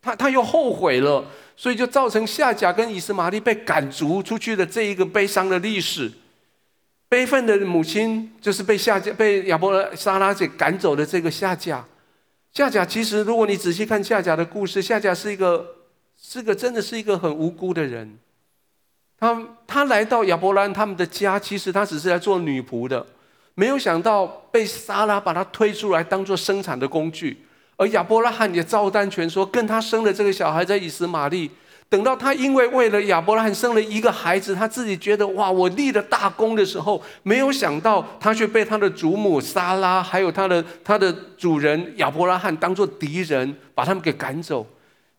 [0.00, 1.22] 她她又后悔了，
[1.56, 6.10] 所以就造成夏甲跟以斯玛利被赶逐出去的这一个悲伤的历史。
[7.08, 11.84] 悲愤的母亲就是被夏甲被亚伯拉撒拉给赶走的这个夏甲。
[12.52, 15.76] 夏甲其实，如果你仔细看夏甲的故事，夏甲是一个
[16.16, 18.18] 是个真的是一个很无辜的人。
[19.18, 23.06] 他他来到亚伯兰他们的家，其实他只是来做女仆的，
[23.54, 27.44] 没有想到被撒拉把他推出来当做生产的工具。
[27.76, 31.50] 而亚伯拉罕也照单全收，跟他生了这个小孩在以实玛利。
[31.88, 44.66] 等到他因为为了亚伯拉罕生了一个孩子，他自己觉得哇，我立了大功的时候，没有想到他却被他的祖母撒拉，还有他的他的主人亚伯拉罕当做敌人，把他们给赶走。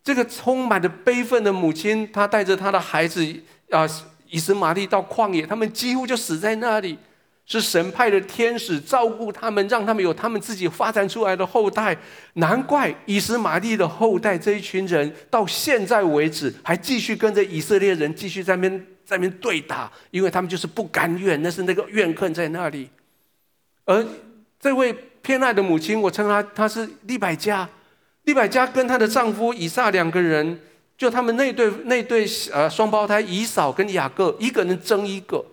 [0.04, 3.26] 这个充满着悲愤的母亲，她带着她的孩子
[3.70, 3.88] 啊，
[4.30, 6.98] 以实玛利到旷野，他们几乎就死在那里。
[7.46, 11.96] 是神派的天使照顾他们，让他们有他们自己发展出来的后代。
[12.34, 22.90] 难怪以实玛利的后代这一群人到现在为止还继续跟着以色列人继续在那边在那边对打，因为他们就是不甘愿，那是那个怨恨在那里。
[23.86, 24.04] 而
[24.60, 27.70] 这位偏爱的母亲，我称她她是利百加，
[28.24, 30.60] 利百加跟她的丈夫以撒两个人，
[30.98, 35.46] 就他们那对那对呃双胞胎以扫跟雅各，一个人争一个。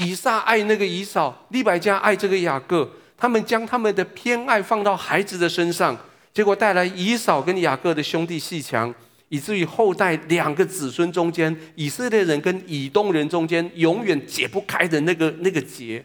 [0.00, 5.96] 以撒爱那个以扫，利百加爱这个雅各，他们将他们的偏爱放到孩子的身上，
[6.32, 8.94] 结果带来以扫跟雅各的兄弟戏墙，
[9.28, 16.04] 以至于后代两个子孙中间，以色列人跟以东人中间永远解不开的那个那个结。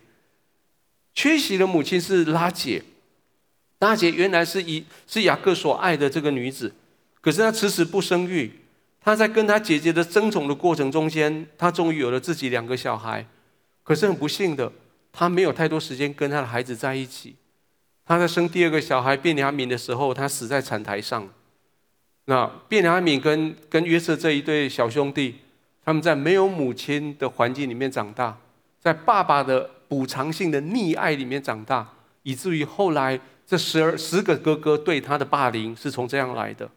[1.14, 2.84] 缺席的母亲是拉姐，
[3.80, 6.74] 拉姐原来是以是雅各所爱的这个女子，
[7.22, 8.52] 可是她迟迟不生育，
[9.00, 13.26] 她在跟她姐姐的争宠的过程中间，她终于有了自己两个小孩。
[13.86, 14.72] 可是很不幸的，
[15.14, 17.36] 他没有太多时间跟他的孩子在一起。
[18.04, 21.30] 他在生第二个小孩便雅悯的时候，他死在产台上。
[22.26, 25.36] 那便雅悯跟跟约瑟这一对小兄弟，
[25.86, 28.36] 他们在没有母亲的环境里面长大，
[28.80, 31.88] 在爸爸的补偿性的溺爱里面长大，
[32.24, 36.68] 以至于后来这十二十个哥哥对他的霸凌是从这样来的。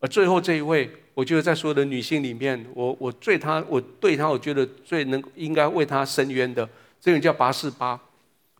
[0.00, 0.90] 而最后这一位。
[1.18, 6.64] 我觉得在所有的女性里面，我我最她，我对她，我觉得最能应该为她伸冤的，
[7.00, 7.98] 这个人叫八四八。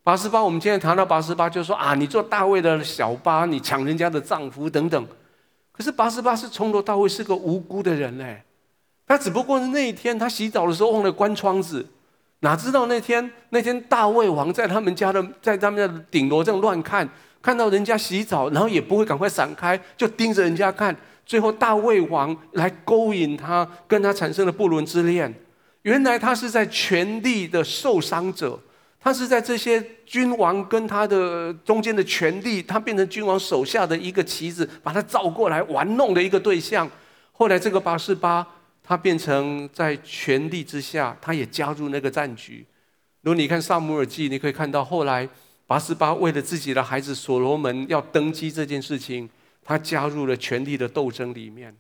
[0.03, 5.07] 八四八，我们今天谈到八四八，就说啊，你做大卫的小八，你抢人家的丈夫等等。
[5.71, 8.43] 可是八四八是从头到尾是个无辜的人嘞，
[9.07, 11.87] 他只不过是那一天他洗澡的时候忘了关窗子，
[12.41, 17.09] 哪知道那天那天大卫王在他们家的在他们的顶楼这样乱看，
[17.41, 20.97] 看到人家洗澡，然后也不会赶快闪开，就盯着人家看。
[21.29, 25.33] 最后，大卫王来勾引他，跟他产生了不伦之恋。
[25.83, 28.59] 原来他是在权力的受伤者，
[28.99, 36.91] 他是在这些君王跟他的中间的权力，他变成君王手下的一个棋子，把他召过来玩弄的一个对象。
[37.33, 38.47] 后来这个拔示巴，
[38.83, 42.65] 他变成在权力之下，他也加入那个战局。
[43.21, 45.29] 如果你看撒母耳记，你可以看到后来
[45.67, 49.29] 拔示巴为了自己的孩子所罗门要登基这件事情，
[49.69, 51.77] 他加入了权力的斗争里面。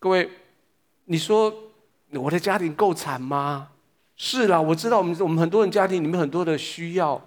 [0.00, 0.28] 各位，
[1.04, 1.54] 你说
[2.10, 3.68] 我的家庭够惨吗？
[4.16, 7.24] 是啦，我知道我们我们很多人家庭里面很多的需要。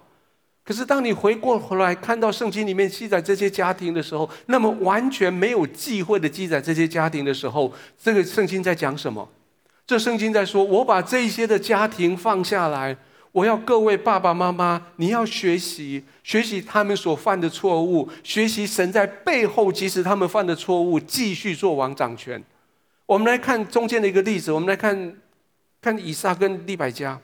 [0.62, 9.26] 可是当你回过头来看到圣经里面记载这些家庭的时候，那么完全没有忌讳的记载这些家庭的时候，这个圣经在讲什么？
[9.86, 12.94] 这圣经在说：我把这些的家庭放下来，
[13.32, 22.42] 我要各位爸爸妈妈，你要学习学习他们所犯的错误，学习神在背后，即使他们犯的错误，继续做王掌权。
[23.06, 25.16] 我们来看中间的一个例子，我们来看。
[25.84, 27.20] 看以撒跟利百加，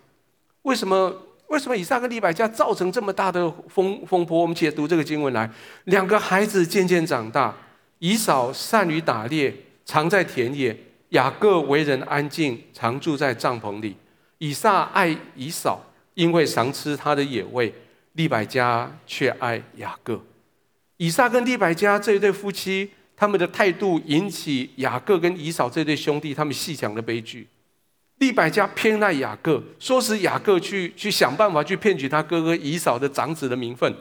[0.63, 1.15] 为什么
[1.47, 4.43] 为什么以撒跟利百加造成这么大的风风波？
[4.43, 5.49] 我们解读这个经文来，
[5.85, 7.55] 两个孩子渐渐长大，
[8.01, 10.75] 以扫善于打猎，常在田野；
[11.11, 13.97] 雅各为人安静，常住在帐篷里。
[14.39, 15.81] 以撒爱以扫，
[16.19, 17.73] 因为常吃他的野味；
[18.15, 20.21] 利百加却爱雅各。
[20.97, 27.47] 以撒跟利百加这一对夫妻，他们的态度引起雅各跟以扫这对兄弟他们细讲的悲剧。
[28.17, 33.95] 利百加偏爱雅各，说使雅各去去想办法去骗取他哥哥以扫的长子的名分。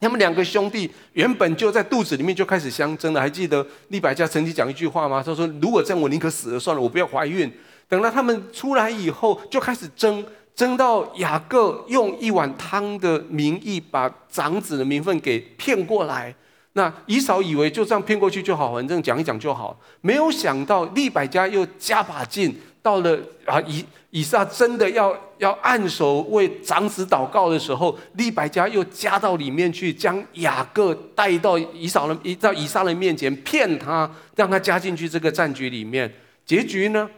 [0.00, 3.20] 他们两个兄弟原本就在肚子里面就开始相争了。
[3.22, 5.22] 还记得利百加曾经讲一句话吗？
[5.24, 7.50] 他说：“如果这样，我宁可死了算了，我不要怀孕。”
[7.88, 10.22] 等到他们出来以后，就开始争，
[10.58, 16.34] 争到雅各用一碗汤的名义把长子的名分给骗过来。
[16.72, 19.78] 那以扫以为就这样骗过去就好，反正讲一讲就好。
[20.00, 22.52] 没有想到利百加又加把劲。
[22.82, 36.12] 到了啊，以以撒真的要要按手为长子祷告的时候，利百加又加到里面去，将雅各带到以扫的，到以撒的面前骗他，让他加进去这个战局里面。
[36.44, 37.08] 结局呢？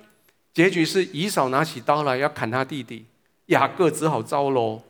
[0.52, 3.04] 结局是以扫拿起刀来要砍他弟弟，
[3.50, 4.82] 雅各只好招喽。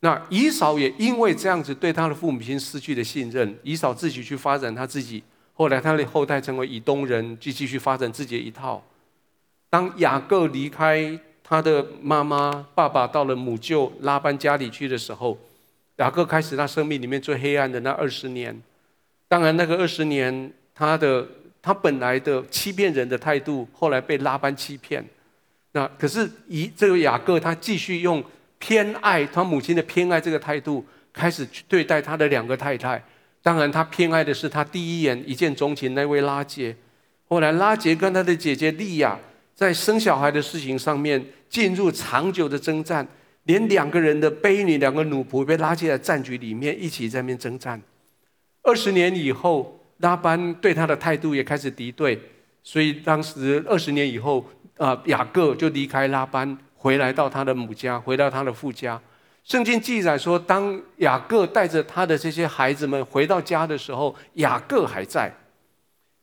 [0.00, 8.80] 那以扫也因为这样子对他的父母亲失去了信任，以扫自己去发展他自己，后来他的后代成为以东人，就继续发展自己的一套。
[9.68, 15.36] 当雅各离开他的妈妈、爸爸，到了母舅拉班家里去的时候，
[15.96, 18.56] 雅各开始他生命里面最黑暗的那二十年。
[19.26, 21.26] 当然，那个二十年，他的
[21.60, 25.04] 他本来的欺骗人的态度，后来被拉班欺骗。
[25.72, 28.22] 那可是以这个雅各，他继续用
[28.58, 33.02] 偏爱他母亲的偏爱这个态度，开始去对待他的两个太太。
[33.42, 36.76] 当然，他偏爱的是他第一眼一见钟情那位拉杰。
[37.28, 39.18] 后来，拉杰跟他的姐姐利亚。
[39.54, 43.04] 在生小孩的事情上面进入长久的征战，
[43.42, 47.82] 连两个人的婢女、两个奴仆被拉进来战局里面，一起在那边征战。
[48.62, 52.16] 二十年以后，拉班对他的态度也开始敌对，
[52.62, 54.48] 所以当时二十年以后，
[54.78, 58.98] 啊，雅各就离开拉班，回来到他的母家，回到他的父家。
[59.44, 65.32] 圣经记载说，当雅各带着他的这些孩子们回到家的时候，雅各还在，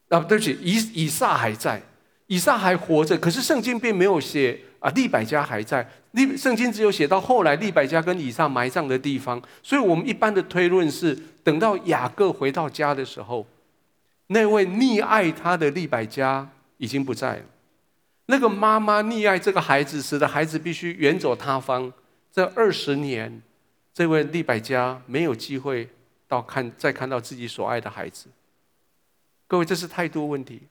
[0.10, 1.82] 啊，对不起，以以撒还在。
[2.28, 5.88] 以撒还活着，可是圣经并没有写啊，利百加还在。
[6.12, 13.46] 利圣经只有写到后来利百加跟以撒埋葬的地方，所以我们一般的推论是，等到雅各回到家的时候，
[14.28, 17.42] 那位溺爱他的利百加已经不在了。
[18.28, 21.92] 那个妈妈溺爱这个孩子，使得孩子必须远走他方。
[22.32, 23.42] 这二十年，
[23.94, 25.90] 这位利百家没有机会
[26.28, 28.28] 到看再看到自己所爱的孩子。
[29.48, 30.64] 各位，这是态度问题。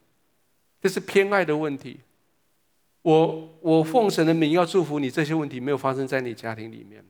[0.82, 2.00] 这是偏爱的问题。
[3.00, 7.02] 我我奉神的名要祝福你，这些问题没有发生在你家庭里面。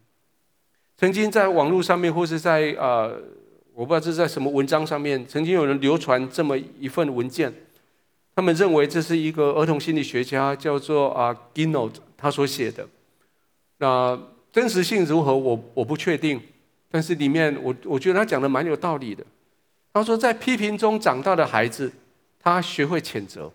[0.97, 3.21] 曾经在网络上面，或是在呃，
[3.73, 7.53] 我不知道这是在什么文章上面，曾经有人流传这么一份文件，
[8.35, 12.88] 他们认为这是一个儿童心理学家叫做啊 Ginott 他所写的。
[13.79, 14.18] 那
[14.53, 16.40] 真实性如何，我我不确定，
[16.90, 19.25] 但是里面我我觉得他讲的蛮有道理的。
[19.92, 21.92] 他说，在批评中长大的孩子，
[22.40, 23.53] 他学会谴责。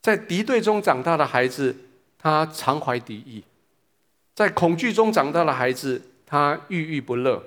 [0.00, 1.76] 在敌对中长大的孩子，
[2.18, 3.42] 他常怀敌意；
[4.34, 7.40] 在恐惧中长大的孩子，他郁郁不乐；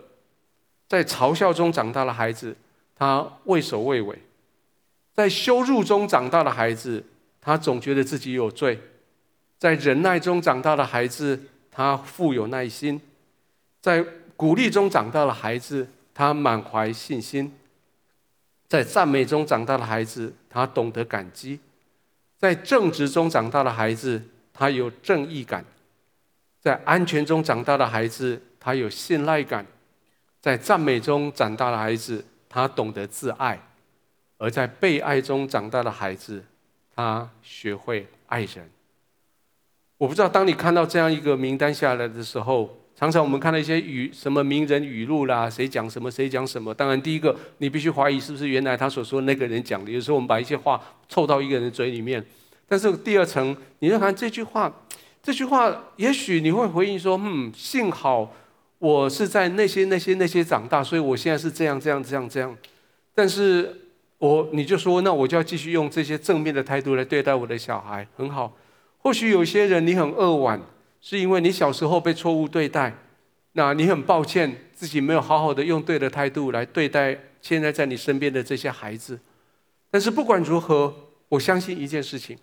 [0.87, 2.55] 在嘲笑中长大的孩子，
[2.95, 4.15] 他畏首畏尾；
[5.13, 7.03] 在羞辱中长大的孩子，
[7.41, 8.77] 他总觉得自己有罪；
[9.59, 11.39] 在忍耐中长大的孩子，
[11.69, 12.99] 他富有耐心；
[13.81, 14.05] 在
[14.35, 17.51] 鼓励中长大的孩子，他满怀信心；
[18.67, 21.59] 在赞美中长大的孩子，他懂得感激。
[22.37, 24.21] 在正直中长大的孩子，
[24.53, 25.61] 他有正义感；
[26.59, 29.63] 在安全中长大的孩子，他有信赖感；
[30.39, 33.57] 在赞美中长大的孩子，他懂得自爱；
[34.41, 36.43] 而在被爱中长大的孩子，
[36.95, 38.67] 他学会爱人。
[39.99, 46.73] 我不知道，当你看到这样一个名单下来的时候，常常我们看到一些语什么名人语录啦，谁讲什么，谁讲什么。
[46.73, 49.91] 当然，第一个你必须怀疑是不是原来他所说那个人讲的。
[49.91, 52.25] 有时候我们把一些话凑到一个人嘴里面。
[52.67, 54.73] 但是第二层，你就看这句话，
[55.21, 58.33] 这句话也许你会回应说：“嗯，幸好
[58.79, 62.57] 我是在那些那些那些长大，所以我现在是这样这样这样这样。”
[63.13, 63.80] 但是
[64.21, 68.55] 我你就说，那我就要继续用这些正面的态度来对待我的小孩，很好。
[68.99, 70.61] 或许有些人你很扼腕，
[71.01, 72.93] 是因为你小时候被错误对待，
[73.53, 79.19] 那你很抱歉自己没有好好的用对的态度来对待现在在你身边的这些孩子。
[79.89, 80.93] 但是不管如何，
[81.27, 82.37] 我相信一件事情，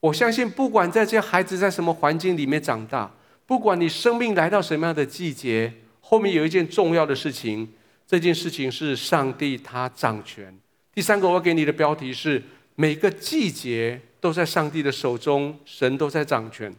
[0.00, 3.10] 我相信不管在这些孩子在什么环境里面长大，
[3.46, 7.72] 不管你生命来到什么样的季节，后面有一件重要的事情，
[8.06, 10.54] 这件事情是上帝他掌权。
[10.96, 12.42] 第三个我给你的标题是
[12.74, 14.00] 每个季节。
[14.18, 16.74] 都在上帝的手中，神都在掌权。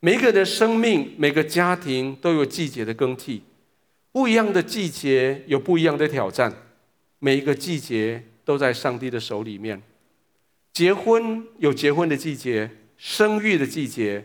[0.00, 3.42] 每一个人的生命，每个家庭都有季节的更替，
[4.10, 6.50] 不一样的季节有不一样的挑战。
[7.18, 9.82] 每一个季节都在上帝的手里面。
[10.72, 14.24] 结婚有结婚的季节，生育的季节，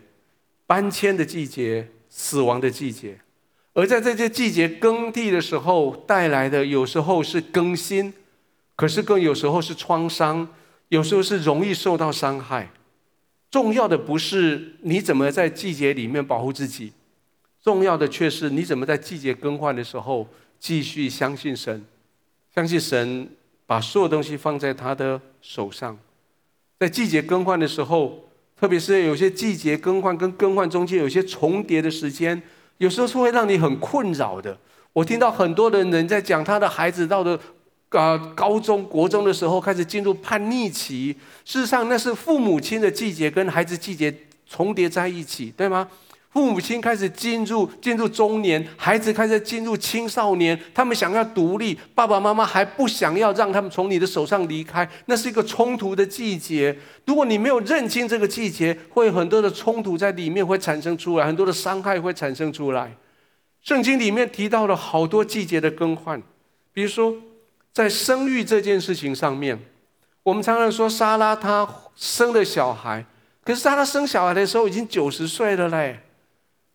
[0.65, 3.20] 搬迁的季节，死亡的季节。
[3.74, 8.13] 而在这些季节更替的时候，带来的有时候是更新，
[8.78, 10.47] 可是更有时候是创伤。
[10.89, 12.71] 有时候是容易受到伤害，
[13.51, 16.93] 重要的不是你怎么在季节里面保护自己，
[17.61, 20.25] 重要的却是你怎么在季节更换的时候
[20.61, 21.84] 继续相信神，
[22.55, 23.30] 相信神
[23.65, 25.99] 把所有东西放在他的手上，
[26.80, 28.23] 在季节更换的时候，
[28.57, 32.41] 特别是有些季节更换跟更换中间有些重叠的时间，
[32.78, 34.57] 有时候是会让你很困扰的。
[34.93, 37.38] 我听到很多的人在讲他的孩子到的。
[37.89, 41.15] 啊，高中国中的时候开始进入叛逆期，
[41.45, 44.13] 事实上那是父母亲的季节跟孩子季节
[44.45, 45.88] 重叠在一起，对吗？
[46.29, 56.77] 父母亲开始进入进入中年，孩子开始进入青少年，他们想要独立，爸爸妈妈还不想要让他们从你的手上离开，那是一个冲突的季节。
[57.05, 62.95] 如果你没有认清这个季节，会很多的冲突在里面会产生出来，很多的伤害会产生出来。
[63.63, 66.21] 圣经里面提到了好多季节的更换，
[66.73, 67.15] 比如说。
[67.78, 69.55] 在生育这件事情上面，
[70.23, 73.05] 我们常常说莎拉她生了小孩，
[73.45, 75.99] 可是莎拉生小孩的时候已经九十岁了嘞。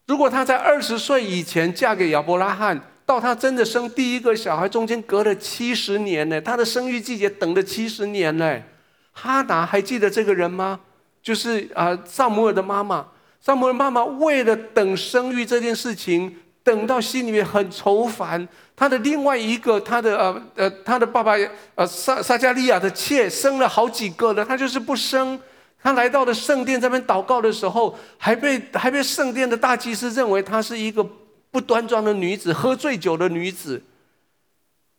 [0.06, 8.62] 如果她在二十岁以前嫁给亚伯拉罕，到她真的生第一个小孩中间隔了七十年呢，她的生育季节等了七十年嘞。
[9.10, 10.78] 哈达还记得这个人吗？
[11.20, 13.08] 就是啊，撒母耳的妈妈。
[13.40, 18.46] 撒母耳妈妈为了等生育这件事情，等到心里面很愁烦。
[18.74, 21.34] 他的另外一个，他的呃呃，他的爸爸
[21.74, 25.38] 呃撒撒迦利亚的妾生了好几个了，他就是不生。
[25.84, 31.04] 他来到了圣殿这边祷告的时候，还被 还被圣殿的大祭司认为她是一个
[31.50, 33.82] 不端庄的女子，喝醉酒的女子。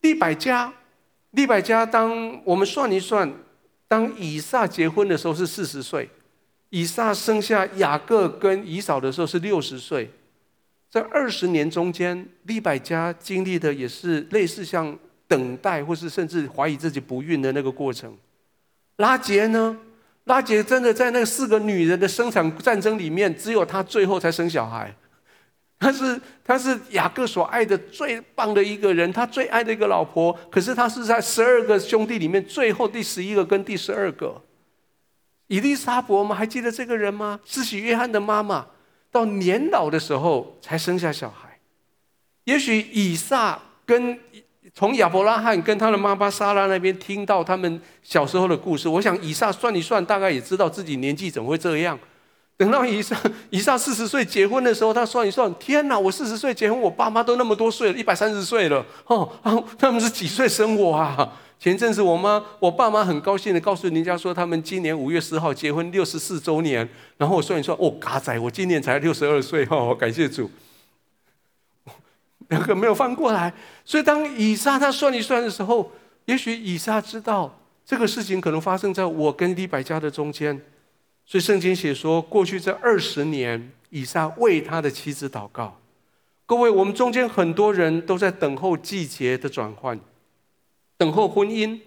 [0.01, 0.73] 利百加，
[1.31, 3.33] 利百加，当我们算一算，
[3.87, 6.09] 当以撒结婚的时候是四十岁，
[6.69, 10.11] 以撒生下雅各跟以扫的时候是六十岁。
[10.93, 14.95] 在二十年中间，利百加经历的也是类似像
[15.27, 18.15] 等待，或是甚至怀疑自己不孕的那个过程。
[18.97, 19.75] 拉结呢？
[20.25, 24.95] 拉结真的在那四个女人的生产战争里面，只有她最后才生小孩。
[25.79, 30.31] 她是她是雅各所爱的最棒的一个人，他最爱的一个老婆。
[30.51, 34.39] 可是她是在十二个兄弟里面最后第十一个跟第十二个。
[35.47, 37.39] 以利沙伯，我们还记得这个人吗？
[37.43, 38.67] 施洗约翰的妈妈。
[39.13, 41.59] 到年老的时候才生下小孩，
[42.45, 44.19] 也许以撒跟
[44.73, 51.97] 从亚伯拉罕跟他的妈妈撒拉那边听到他们小时候的故事，我想以撒算一算，大概也知道自己年纪怎么会这样。
[52.57, 53.15] 等到以撒
[53.51, 55.97] 以撒四十岁结婚的时候，他算一算，天哪！
[55.97, 59.31] 我四十岁结婚，我爸妈都那么多岁了，一百三十岁了哦，
[59.77, 61.31] 他们是几岁生我啊？
[61.63, 66.85] 前阵子我妈我爸妈很高兴的告诉人家说，他们今年五月十号结婚六十四周年。
[67.15, 70.51] 然后我算一算，哦，嘎仔，我今年才六十二岁哦，感谢主，
[72.49, 73.53] 两个没有翻过来。
[73.85, 75.89] 所以当以撒他算一算的时候，
[76.25, 80.61] 也许以撒知道这个事情可能发生在我跟利百加的中间。
[81.25, 85.79] 所以圣经写说，过去这二十年，以撒为他的妻子祷告。
[86.45, 89.97] 各位，我们中间很多人都在等候季节的转换。
[90.97, 91.79] 等候婚姻，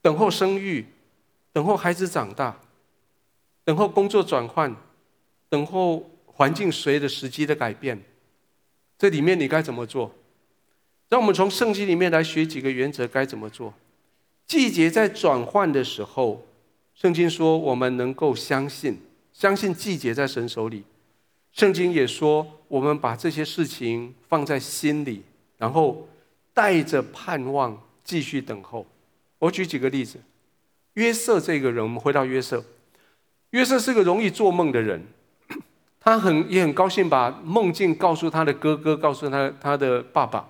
[0.00, 0.86] 等候生育，
[1.52, 2.60] 等候孩子长大，
[3.64, 4.74] 等候工作转换，
[5.48, 8.02] 等候环境随着时机的改变，
[8.98, 10.14] 这里面你该怎么做？
[11.08, 13.74] 让我们从圣经里面来学几个原则，该怎么做？
[14.46, 16.46] 季节在转换的时候，
[16.94, 19.00] 圣经说我们能够相信，
[19.32, 20.84] 相信季节在神手里。
[21.52, 25.22] 圣经也说，我们把这些事情放在心里，
[25.58, 26.08] 然后
[26.54, 28.86] 带着盼望继续等候。
[29.38, 30.18] 我举几个例子，
[30.94, 32.64] 约瑟这个人，我们回到约瑟。
[33.50, 35.04] 约瑟是个容易做梦的人，
[36.00, 40.48] 他很也很高兴把梦境告诉他的哥哥，告诉他他的爸爸。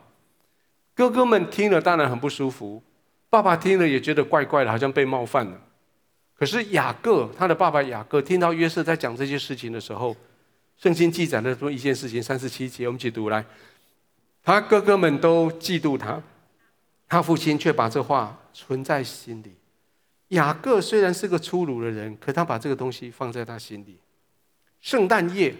[0.94, 2.82] 哥哥们听了当然很不舒服，
[3.30, 5.60] 爸爸听了也觉得怪怪的，好像被冒犯了。
[6.34, 10.14] 可是雅各，他的爸爸雅各听到约瑟在讲这些事情的时候，
[10.76, 13.44] 圣经记载了这么一件事情，三十七节，我们一起读来。
[14.44, 16.20] 他哥哥们都嫉妒他，
[17.12, 19.52] 他父亲却把这话存在心里。
[20.28, 23.98] 雅各虽然是个粗鲁的人，可他把这个东西放在他心里。
[24.80, 25.54] 圣诞夜，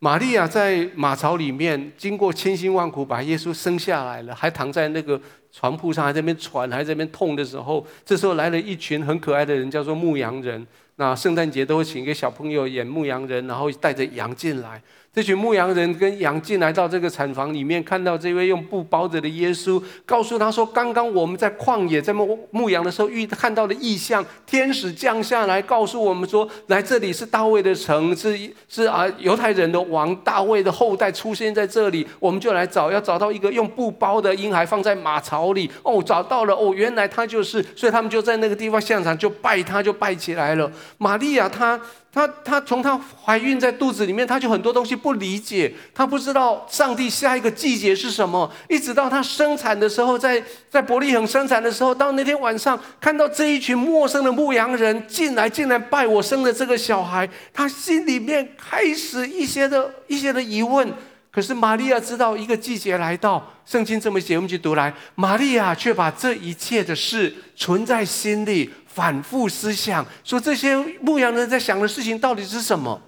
[0.00, 5.20] 玛利亚在马槽里面经过千辛万苦把耶稣生下来了，还躺在那个
[5.52, 10.66] 床铺上，还在那边喘，还在那边痛的时候，这时候来了一群很可爱的人，叫做牧羊人。
[10.96, 14.82] 那圣诞节都会请一个小朋友演牧羊人，然后带着羊进来。
[15.12, 28.38] 这群牧羊人跟羊进来到这个产房里面，看到这位用布包着的耶稣，告诉他说：“刚刚我们在旷野在牧牧羊的时候遇看到的异象，天使降下来告诉我们说，来这里是大卫的城，是
[28.68, 35.68] 是啊犹太人的王大卫的后代出现在这里，我们就来找，要找到一个用布包的婴孩放在马槽里。
[35.82, 40.70] 哦，找到了，哦，原来他就是，所以他们就在那个地方现场就拜他，就拜起来了。
[40.98, 41.80] 玛利亚他。”
[42.12, 48.50] 她她从她怀孕在肚子里面，她就很多东西不理解，她不知道上帝下一个季节是什么。
[48.68, 60.92] 一直到她生产的时候，在在伯利恒生产的时候，到那天晚上看到这一群陌生的牧羊人进来，进来拜我生的这个小孩，她心里面开始一些的一些的疑问。
[61.32, 68.68] 可是玛利亚知道一个季节来到，圣经这么写，我们去读来，玛利亚却把这一切的事存在心里。
[68.92, 73.00] 反复思想，说这些牧羊人在想的事情到底是什么？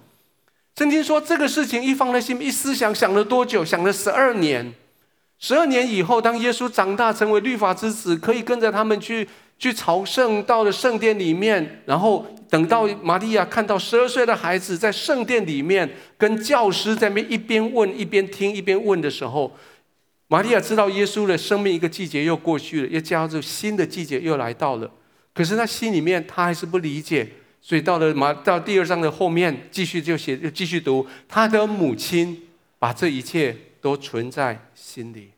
[0.77, 3.63] 圣经说这个事情一放在心，一思想，想了多久？
[3.65, 4.73] 想了十二年。
[5.37, 9.27] 十二年以后，当耶稣长大成为律法之子，可以跟着他们去
[9.59, 19.51] 去朝圣，到了圣殿里面，然后等到玛利亚看到十二岁的孩子在圣殿里面跟教师在那边一边问一边听一边问的时候，
[20.29, 24.89] 玛利亚知道耶稣的生命一个季节又过去了，又加入新的季节又来到了。
[25.33, 27.27] 可是他心里面他还是不理解，
[27.59, 35.31] 所以到了马到第二章的后面，继续就写就继续读，他的母亲把这一切都存在心里。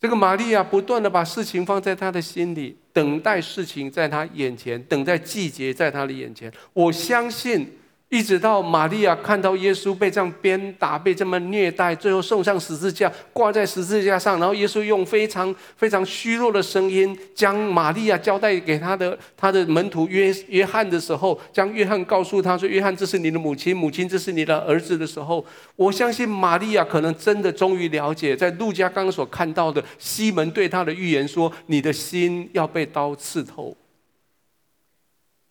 [0.00, 6.52] 这个玛利亚不断的把事情放在他的心里，等待事情在他眼前，等待季节在他的眼前。
[6.72, 7.78] 我相信。
[8.14, 25.44] 一直到玛利亚看到耶稣被这样鞭打，被这么虐待，最后送上十字架，挂在十字架上，然后耶稣用非常非常虚弱的声音，将玛利亚交代给他的他的门徒约约翰的时候，将约翰告诉他说：“约翰，这是你的母亲，母亲，这是你的儿子的时候，
[25.74, 33.76] 我相信玛利亚可能真的终于了解，在路加刚刚所看到的西门对他的预言说：你的心要被刀刺透，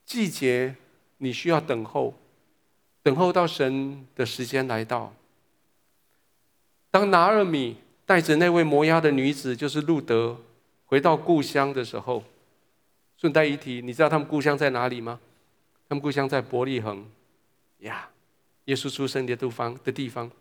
[0.05, 0.73] 季节
[1.17, 2.13] 你需要等候。”
[3.03, 5.13] 等候到神的时间来到。
[6.89, 7.75] 当拿尔米
[8.05, 10.37] 带着那位摩押的女子，就是路德，
[10.85, 12.23] 回到故乡的时候，
[13.17, 15.19] 顺带一提，你知道他们故乡在哪里吗？
[15.89, 17.05] 他们故乡在伯利恒，
[17.79, 18.07] 呀，
[18.65, 20.31] 耶稣出生的地方的地方。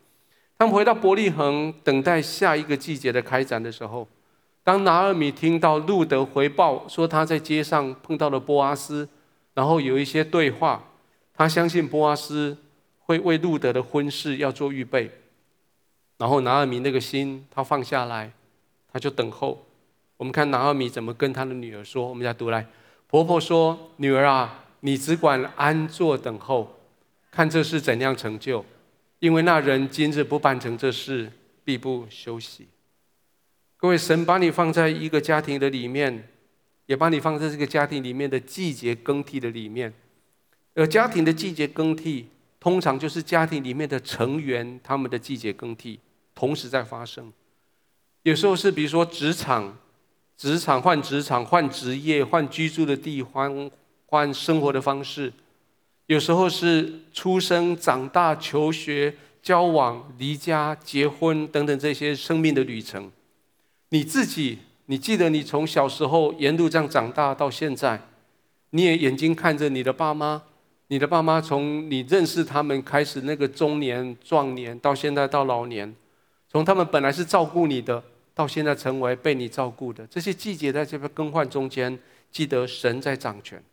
[0.57, 4.07] 他们回到伯利恒，等待下一个季节的开展的时候，
[4.63, 9.09] 当拿尔米听到路德回报说他在街上碰到了波阿斯，
[9.55, 10.85] 然后有一些对话。
[11.35, 12.57] 他相信波阿斯
[13.01, 15.11] 会为路德的婚事要做预备，
[16.19, 18.33] 然后拿俄米那个心他放下来，
[18.93, 19.67] 他就等候。
[20.17, 22.67] 我们看拿俄米怎么跟他的女儿说，我们来读来。
[23.09, 26.79] 婆婆说：“女儿啊，你只管安坐等候，
[27.31, 28.65] 看这事怎样成就。
[29.19, 31.31] 因为那人今日不办成这事，
[31.65, 32.69] 必不休息。”
[33.77, 36.29] 各位，神把你放在一个家庭的里面，
[36.87, 39.93] 也把你放在这个家庭里面的季节更替的里面。
[40.75, 42.27] 而家庭的季节更替，
[42.59, 45.99] 通常就是家庭里面的成员他们的季节更替
[46.35, 47.33] 同时在发生。
[48.23, 49.77] 有时候是比如说职场，
[50.37, 53.71] 职场换职场，换职业，换居住的地方，
[54.07, 55.31] 换生活的方式；
[56.07, 63.11] 有时候是出生、长大、求学、交往、离家、结婚等等这些生命的旅程。
[63.91, 68.01] 你自己，你记得你从小时候沿路这样长大到现在，
[68.71, 70.45] 你也眼睛看着你的爸妈。
[70.93, 75.91] 你的爸妈从你认识他们开始，那个中年、壮年，到现在到老年，
[76.51, 81.99] 从他们本来是照顾你的，到现在成为被你照顾的，这些季节在这边更换中间，
[82.31, 83.65] 记得神在掌权。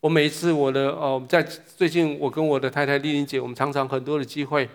[0.00, 4.66] 我每一次我的呃，在最近我跟我的太太丽玲姐，我们常常很多的机会，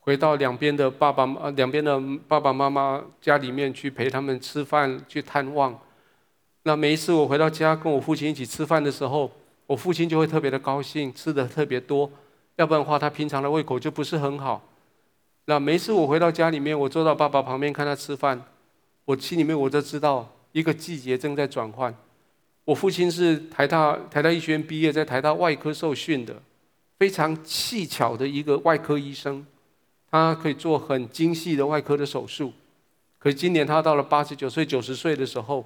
[0.00, 5.80] 回到两边的爸爸呃两边的爸爸妈妈家里面去陪他们吃饭去探望。
[6.64, 9.30] 那每一次我回到家跟我父亲一起吃饭的时候，
[9.72, 12.10] 我父亲就会特别的高兴，吃的特别多，
[12.56, 14.62] 要不然的话他平常的胃口就不是很好。
[15.46, 18.44] 那每次我回到家里面，我坐到爸爸旁边看他吃饭，
[19.06, 21.94] 我心里面我就知道一个季节正在转换。
[22.66, 26.42] 我父亲是台大台大医学院毕业，在台大外科受训的，
[26.98, 29.46] 非常细巧的一个外科医生，
[30.10, 32.52] 他可以做很精细的外科的手术。
[33.18, 35.64] 可是今年他到了八十九岁、九十岁的时候，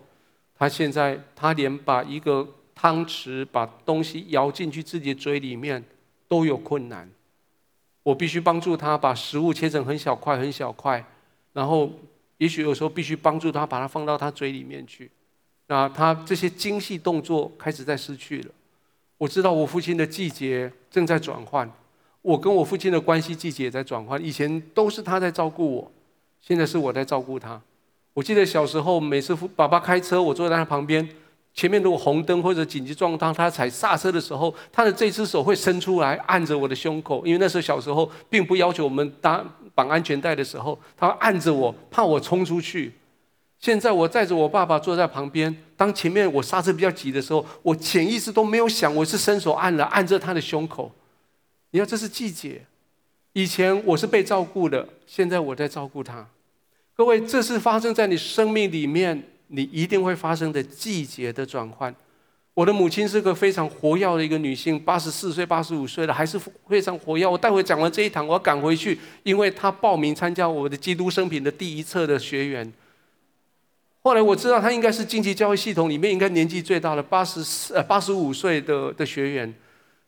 [0.56, 2.46] 他现在他连把一个
[2.76, 5.82] 汤匙把东西舀进去自己的嘴里面
[6.28, 7.10] 都有困难。
[8.04, 11.04] 我必须帮助他把食物切成很小块、很小块，
[11.54, 11.90] 然后
[12.38, 15.10] 也许有时候必须帮助他把它放到他嘴里面去。
[15.66, 18.50] 那他这些精细动作开始在失去了。
[19.18, 21.68] 我知道我父亲的季节正在转换，
[22.22, 24.22] 我跟我父亲的关系季节也在转换。
[24.22, 25.92] 以前都是他在照顾我，
[26.40, 27.60] 现在是我在照顾他。
[28.12, 31.08] 我记得小时候，每次爸爸开车，我坐在他旁边，
[31.56, 39.42] 前面如果红灯或者紧急状况，他踩刹车的时候，他的这只手会伸出来按着我的胸口，因为那时候小时候并不要求我们搭
[39.74, 42.92] 绑安全带的时候，他按着我，怕我冲出去。
[43.58, 50.92] 现在我载着我爸爸坐在旁边，当前面我刹车比较急的时候，我潜意识都没有想，我是伸手按了按着他的胸口。
[51.70, 52.66] 你看，这是季节。
[53.32, 56.26] 以前我是被照顾的，现在我在照顾他。
[56.94, 61.94] 各位，这是发生在你生命里面，你一定会发生的季节的转换。
[62.54, 67.26] 我的母亲是个非常活跃的一个女性，八十四岁、八十五岁了，还是非常活跃。
[67.26, 72.72] 我待会讲完这一堂，我要赶回去，因为她报名参加我的基督生平的第一册的学员。
[74.00, 79.54] 后来我知道她应该是经济教育系统里面应该年纪最大的八十四呃八十五岁的的学员，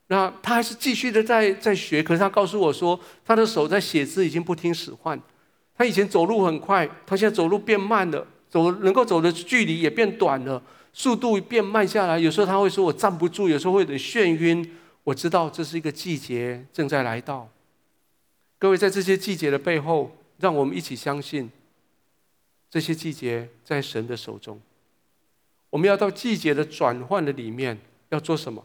[0.07, 5.21] 那她还是继续的在在学，可是她告诉我说，她的手在写字已经不听使唤，
[5.77, 14.77] 她以前走路很快，她现在走路变慢了，走能够走的距离也变短了，速度变慢下来，有时候他会说我站不住，有时候会有点眩晕。
[15.05, 17.49] 我知道这是一个季节正在来到，
[18.59, 21.51] 各位在这些季节的背后，让我们一起相信。
[22.71, 24.61] 这些季节在神的手中，
[25.71, 27.79] 我们要到季节的转换的里面
[28.11, 28.63] 要做什么？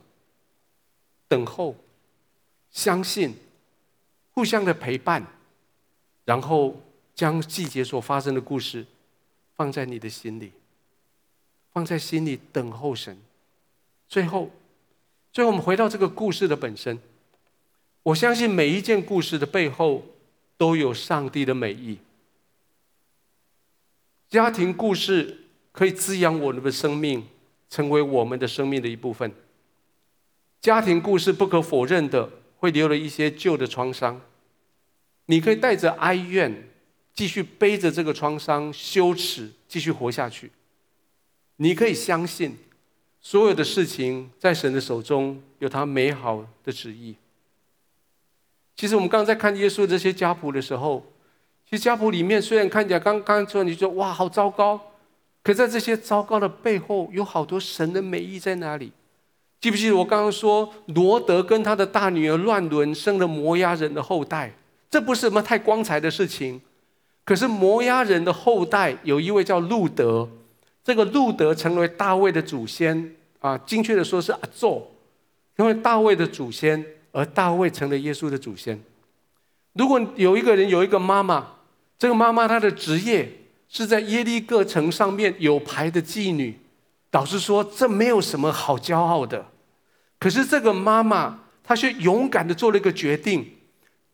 [1.29, 1.77] 等候、
[2.69, 3.33] 相信、
[4.33, 5.25] 互相的陪伴，
[6.25, 6.81] 然后
[7.15, 8.85] 将季节所发生的故事
[9.55, 10.51] 放在你的心里，
[11.71, 13.17] 放在心里等候神。
[14.07, 14.51] 最后，
[15.31, 16.99] 最后我们回到这个故事的本身，
[18.03, 20.03] 我相信每一件故事的背后
[20.57, 21.99] 都有上帝的美意。
[24.29, 27.27] 家庭故事可以滋养我们的生命，
[27.69, 29.31] 成为我们的生命的一部分。
[30.61, 34.21] 家庭故事不可否认的会留了一些旧的创伤，
[35.25, 36.69] 你可以带着哀怨，
[37.13, 40.51] 继续背着这个创伤，羞耻，继续活下去。
[41.57, 42.57] 你可以相信，
[43.21, 47.15] 所有的事情在神的手中有他美好的旨意。
[48.75, 51.05] 其实我们刚刚在看耶稣这些家谱的时候。
[51.65, 54.79] 其实家谱里面虽然看起来刚刚出来你说哇好糟糕，
[55.41, 58.91] 可在这些糟糕的背后有好多神的美意在哪里？
[59.59, 64.53] 记不记得我刚刚说罗德跟他的大女儿乱伦生了摩押人的后代？
[64.91, 66.61] 这不是什么太光彩的事情。
[67.25, 70.29] 可是摩押人的后代有一位叫路德，
[70.83, 74.87] 这个路德成为大卫的祖先啊，精确的说是阿祖，
[75.57, 78.81] 因为大卫的祖先，而大卫成了耶稣的祖先。
[79.73, 81.47] 如果有一个人有一个妈妈。
[81.99, 83.31] 这个妈妈她的职业
[83.69, 86.59] 是在耶利哥城上面有牌的妓女，
[87.09, 89.45] 导师说这没有什么好骄傲的。
[90.19, 93.53] 可是这个妈妈她却勇敢地做了一个决定。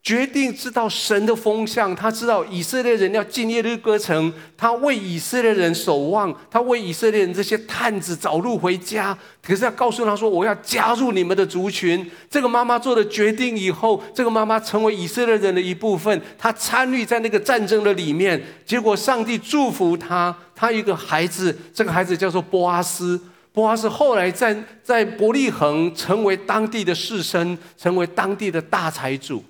[0.01, 9.15] 决定知道神的风向，他知道以色列人要进耶利哥城，他为以色列人守望，他为以色列人这些探子找路回家。
[9.45, 18.41] 可是要告诉他说：“我要加入你们的族群。”这个妈妈做了决定以后，这个妈妈成为以色列人的一部分，她参与在那个战争的里面。
[18.65, 23.19] 结果上帝祝福她，她一个孩子，这个孩子叫做波阿斯。
[23.51, 29.43] 波阿斯后来在在伯利恒成为当地的士绅，成为当地的大财主。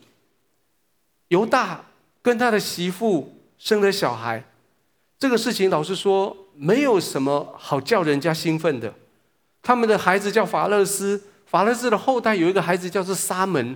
[1.30, 1.86] 犹大
[2.21, 4.43] 跟他的媳妇生了小孩，
[5.17, 8.93] 这个事情老实说没有什么好叫人家兴奋的。
[9.61, 13.75] 他们的孩子叫法勒斯，法勒斯的后代有一个孩子叫做沙门。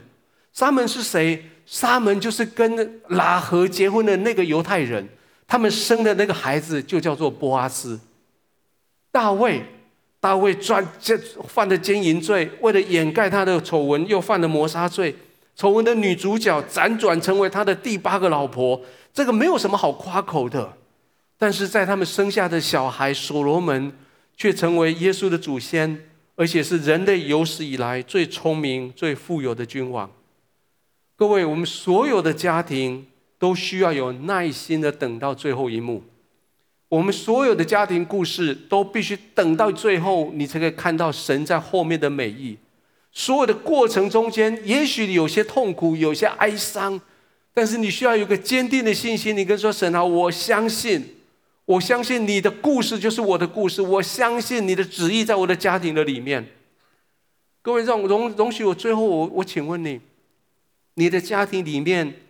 [0.51, 1.49] 沙门是谁？
[1.65, 5.07] 沙门就是跟拉合结婚的那个犹太人，
[5.47, 7.99] 他们生的那个孩子就叫做波阿斯。
[9.11, 9.65] 大卫，
[10.19, 10.85] 大卫专
[11.47, 15.15] 犯了奸淫罪，为了掩盖他的丑闻，又犯了谋杀罪。
[15.55, 18.81] 丑闻的女主角辗转成为他的第八个老婆，
[19.13, 20.77] 这个没有什么好夸口的。
[21.37, 23.91] 但是在他们生下的小孩所罗门，
[24.35, 30.09] 却成为耶稣的祖先，而且是人类有史以来最聪明、最富有的君王。
[31.15, 33.05] 各位，我们所有的家庭
[33.37, 36.03] 都需要有耐心的等到最后一幕。
[36.89, 42.57] 我们所有的家庭故事都必须等到最后，你才可以看到神在后面的美意。
[43.13, 46.99] 所有的过程中间，也许有些痛苦，有些哀伤，
[47.53, 49.37] 但是你需要有个坚定的信心。
[49.37, 51.15] 你跟说神啊，我相信，
[51.65, 56.47] 我相信你的故事就是我的故事，我相信你的旨意在我的家庭的里面。
[57.61, 60.01] 各位，让容容许我最后我我请问你。
[60.95, 62.21] 你的家庭里面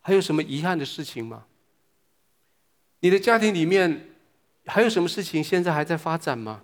[0.00, 1.44] 还有什么遗憾的事情吗？
[3.00, 4.08] 你的家庭里面
[4.66, 6.62] 还有什么事情现在还在发展吗？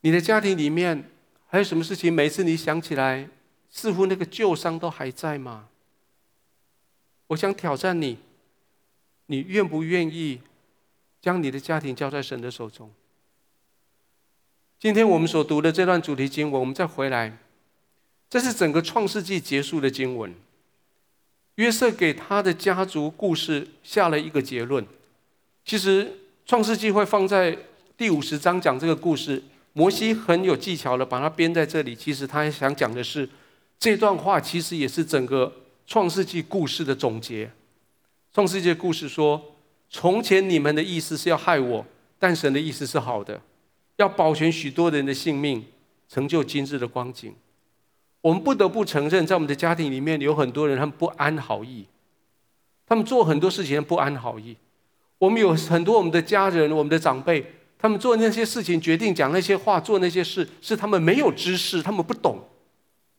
[0.00, 1.10] 你的家庭里面
[1.52, 2.12] 还有什么事情？
[2.12, 3.28] 每次你想起来，
[3.70, 5.68] 似乎那个旧伤都还在吗？
[7.26, 8.18] 我想挑战你，
[9.26, 10.40] 你愿不愿意
[11.20, 12.92] 将你的家庭交在神的手中？
[14.78, 17.38] 今天我们所读的这段主题经文，我们再回来。
[18.28, 20.32] 这是整个创世纪结束的经文。
[21.56, 24.86] 约瑟给他的家族故事下了一个结论。
[25.64, 27.58] 其实创世纪会放在
[27.96, 29.42] 第五十章讲这个故事，
[29.72, 31.94] 摩西很有技巧的把它编在这里。
[31.94, 33.28] 其实他想讲的是，
[33.78, 35.52] 这段话其实也是整个
[35.86, 37.50] 创世纪故事的总结。
[38.32, 39.54] 创世纪故事说：
[39.88, 41.84] 从前你们的意思是要害我，
[42.18, 43.40] 但神的意思是好的，
[43.96, 45.64] 要保全许多人的性命，
[46.08, 47.34] 成就今日的光景。
[48.20, 51.86] 我们不得不承认，在我们的家庭里面有很多人，他们不安好意，
[52.86, 54.56] 他们做很多事情不安好意。
[55.18, 57.44] 我们有很多我们的家人、我们的长辈，
[57.80, 62.38] 他们做那些事情、决定讲那些话、做那些事，是他们没有知识，他们不懂。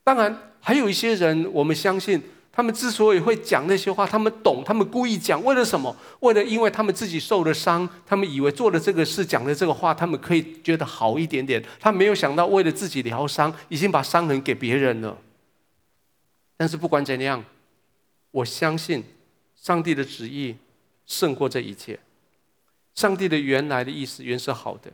[0.03, 2.21] 当然，还有一些人，我们相信。
[2.53, 5.95] 他们之所以会讲那些话，他们懂，他们故意讲，为了什么？
[6.19, 11.63] 为了因为他们自己受了伤，他们以为做了这个事、讲了这个话，他们可以觉得好一点点。
[11.79, 15.17] 他没有想到，为了自己疗伤，已经把伤痕给别人了。
[16.57, 17.41] 但是不管怎样，
[18.31, 19.01] 我相信
[19.55, 20.57] 上帝的旨意
[21.05, 21.97] 胜过这一切。
[22.95, 24.91] 上帝的原来的意思原是好的，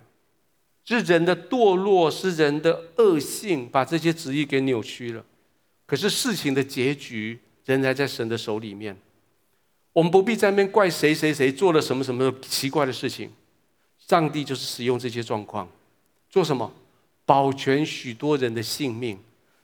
[0.85, 5.23] 是人的堕落，是人的恶性，把这些旨意给扭曲了。
[5.85, 7.39] 可是事情的结局。
[7.67, 8.95] 仍然在神的手里面，
[9.91, 13.29] 我们不必在那边怪谁谁谁做了什么什么奇怪的事情。
[14.07, 15.67] 上帝就是使用这些状况，
[16.29, 16.71] 做什么？
[17.25, 19.19] 保全许多人的性命。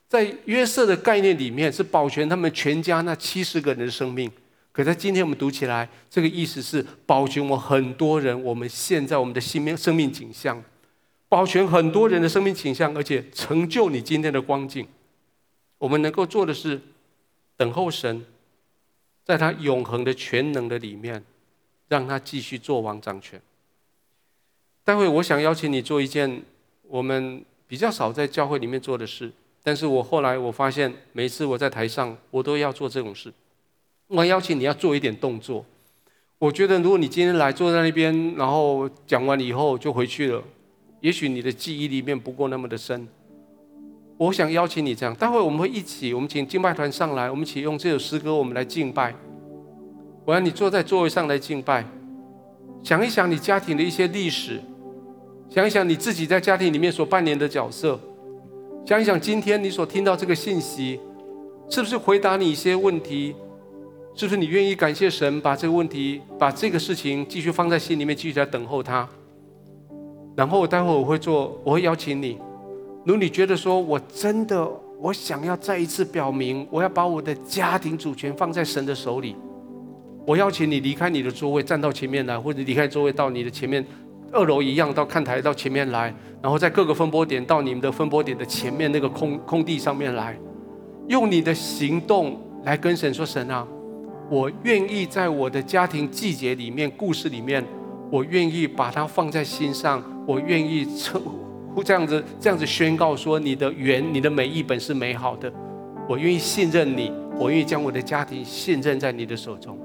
[0.09, 4.29] 在约瑟的概念里面，是保全他们全家那七十个人的生命。
[4.73, 8.43] 可在今天我们读起来，这个意思是保全我很多人。
[8.43, 10.61] 我们现在我们的生命生命景象，
[11.29, 14.85] 保全很多人的生命景象，而且成就你今天的光景。
[15.77, 16.81] 我们能够做的是。
[17.55, 18.25] 等候神，
[19.23, 21.23] 在他永恒的全能的里面，
[21.87, 23.39] 让他继续做王掌权。
[24.83, 26.41] 待会我想邀请你做一件
[26.81, 33.31] 我们比较少在教会里面做的事，但是我后来我发现，每次我在台上，我都要做这种事。
[34.07, 35.65] 我邀请你要做一点动作。
[36.39, 40.43] 我觉得如果你今天来坐在那边，然后讲完以后就回去了，
[40.99, 43.07] 也许你的记忆里面不够那么的深。
[44.17, 49.15] 我想邀请你这样，待会我们会一起，我们请敬拜团上来，我们一起用这首诗歌，我们来敬拜。
[50.25, 51.85] 我让你坐在座位上来敬拜，
[52.83, 54.61] 想一想你家庭的一些历史，
[55.49, 57.99] 想一想你自己在家庭里面所扮演的角色，
[58.85, 60.99] 想一想今天你所听到这个信息，
[61.69, 63.35] 是不是回答你一些问题？
[64.15, 69.07] 是不是你愿意感谢神，把这个问题，把这个事情继续放在心里面，继续在等候他？
[70.35, 72.37] 然后待会我会做，我会邀请你。
[73.05, 79.35] 如果你觉得说，我真的我想要再一次表明，我要把我的家庭主权放在神的手里，
[80.25, 83.83] 我邀请你离开你的座位，站到前面来，或者离开座位到你的前面，
[84.31, 90.37] 二楼一样到看台到前面来，然后在各个分波点到你们的分波点的前面那个空空地上面来，
[91.07, 93.67] 用你的行动来跟神说：神啊，
[94.29, 97.63] 我愿意在我的家庭季节里面、故事里面，
[98.09, 101.21] 我愿意把它放在心上，我愿意称。
[101.75, 105.51] 不这样子，这样子宣告说：你的缘，你的美一本是美好的。
[106.07, 109.77] 我愿意信任你，我愿意将我的家庭信任在你的手中。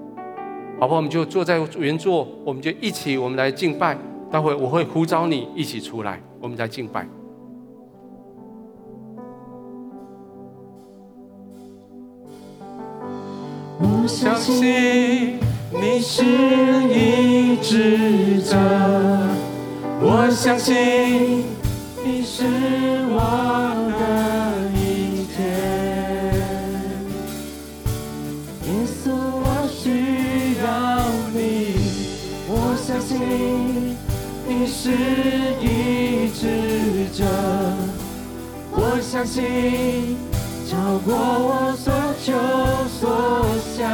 [0.79, 0.97] 好不好？
[0.97, 3.97] 我们就坐在原座，我们就一起，我们来敬拜。
[4.31, 7.18] 待会我会呼召你一起出来，我们来敬拜。
[14.09, 15.39] 相信
[15.71, 18.57] 你是医治者，
[20.01, 21.45] 我相信
[22.03, 22.43] 你是
[23.11, 23.21] 我
[24.01, 24.01] 的
[24.75, 25.37] 一切。
[28.65, 30.67] 耶稣，我需要
[31.35, 31.37] 你，
[32.49, 33.11] 我相信
[34.49, 34.91] 你是
[35.61, 36.43] 医治
[37.15, 37.23] 者，
[38.73, 40.17] 我相信
[40.69, 41.91] 超过我所
[42.23, 42.35] 求
[43.01, 43.09] 所
[43.75, 43.89] 想。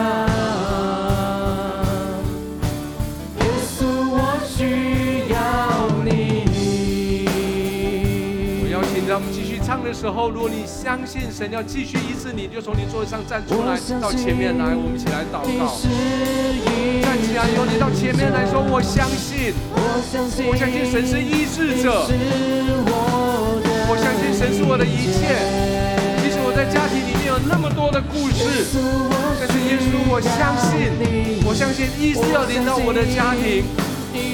[9.07, 15.79] 让我们继续唱的时候，如果你相信神要继续医治你，就从你座位上站出来，到前面来，我们一起来祷告。
[17.05, 22.09] 站起来，以后你到前面来说，我相信，我相信神是医治者，
[23.87, 25.84] 我相信神是我的一切。
[26.55, 28.78] 在家庭里面有那么多的故事，
[29.40, 30.86] 但是耶稣，我相信，
[31.44, 33.66] 我相信医治要临到我的家庭，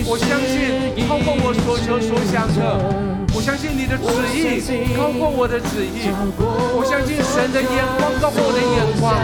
[0.05, 2.61] 我相信超过我所求所想的。
[3.33, 4.05] 我相信你的旨
[4.37, 4.61] 意
[4.95, 6.13] 高过我的旨意，
[6.77, 9.17] 我相信神的眼光高过我的眼光，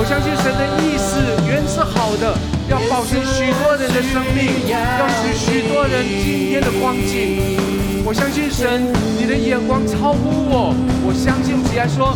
[0.00, 2.32] 我相信神的意思原是好的，
[2.70, 7.73] 要保存许多人的生命，要使许多人今天的光景。
[8.06, 8.82] 我相信神，
[9.18, 10.74] 你的眼光超乎我。
[11.06, 12.14] 我相信起来说，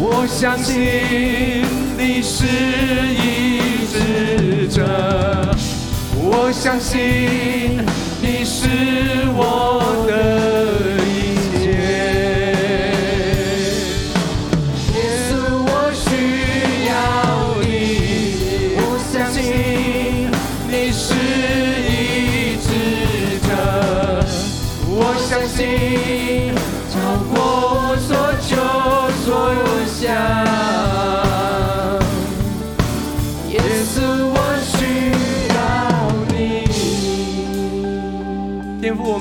[0.00, 0.74] 我相信
[1.98, 2.46] 你是
[3.12, 5.54] 医治者，
[6.16, 7.78] 我相信
[8.22, 8.66] 你是
[9.36, 11.27] 我的。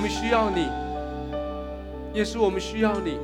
[0.10, 0.68] 需要你，
[2.14, 3.18] 耶稣，我们需要你，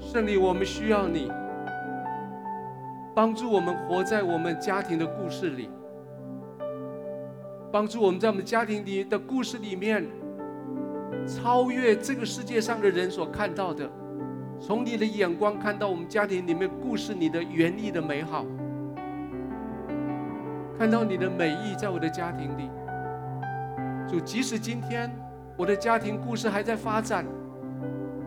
[0.00, 1.30] 圣灵，我们需要你，
[3.14, 5.68] 帮助我们活在我们家庭的故事里，
[7.72, 10.06] 帮助我们在我们家庭里的故事里面，
[11.26, 13.90] 超越这个世界上的人所看到的，
[14.60, 18.44] 从你的眼光看到我们家庭里面故事里的原意的美好，
[20.78, 22.70] 看到你的美意在我的家庭里，
[24.08, 25.10] 主，即使今天。
[25.58, 27.24] 我的家庭故事还在发展，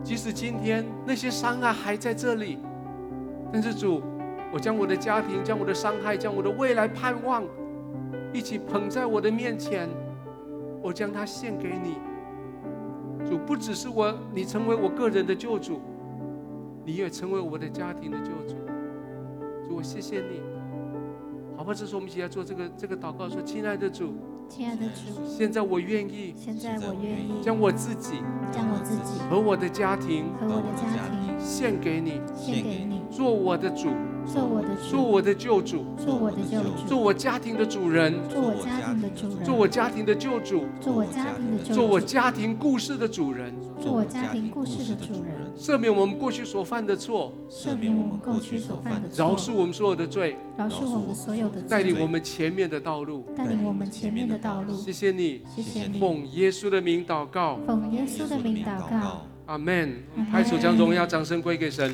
[0.02, 2.58] 即使今天那些伤害还在这里，
[3.52, 4.02] 但是主，
[4.52, 7.44] 我将我的家庭、将我的伤害、将我的未来盼望，
[8.32, 9.88] 一起捧在我的面前，
[10.82, 11.98] 我将它献给你。
[13.28, 15.80] 主，不只是我，你成为我个人的救主，
[16.84, 18.56] 你也成为我的家庭的救主。
[19.68, 20.40] 主，我谢谢你。
[21.56, 24.14] 好吧，这时候我们一起来做这个这个祷告，说：亲爱的主。
[24.48, 28.14] 亲爱的主，现在我愿意，现在我愿意将我自己，
[28.50, 33.90] 将我自己和我的家庭，和我的家庭献给你，献给你，做我的主。
[34.32, 43.52] 做我的主，做我的救主，做我的救主，做我家庭的主人，做我家庭的主人，做我家庭的救主，做我家庭的救主，做我家庭故事的主人，
[43.82, 54.74] 做我家庭故事的主人，赦免我们过去所犯的错，赦免我们过去所犯的错，饶恕我们所有的罪，饶恕我们所有的罪，带领我们前面的道路，带领我们前面的道路。
[54.76, 59.96] 谢谢你，谢谢你，奉耶稣的名祷告，奉耶稣的名祷告，阿门。
[60.30, 61.92] 拍手将荣耀掌声归给神。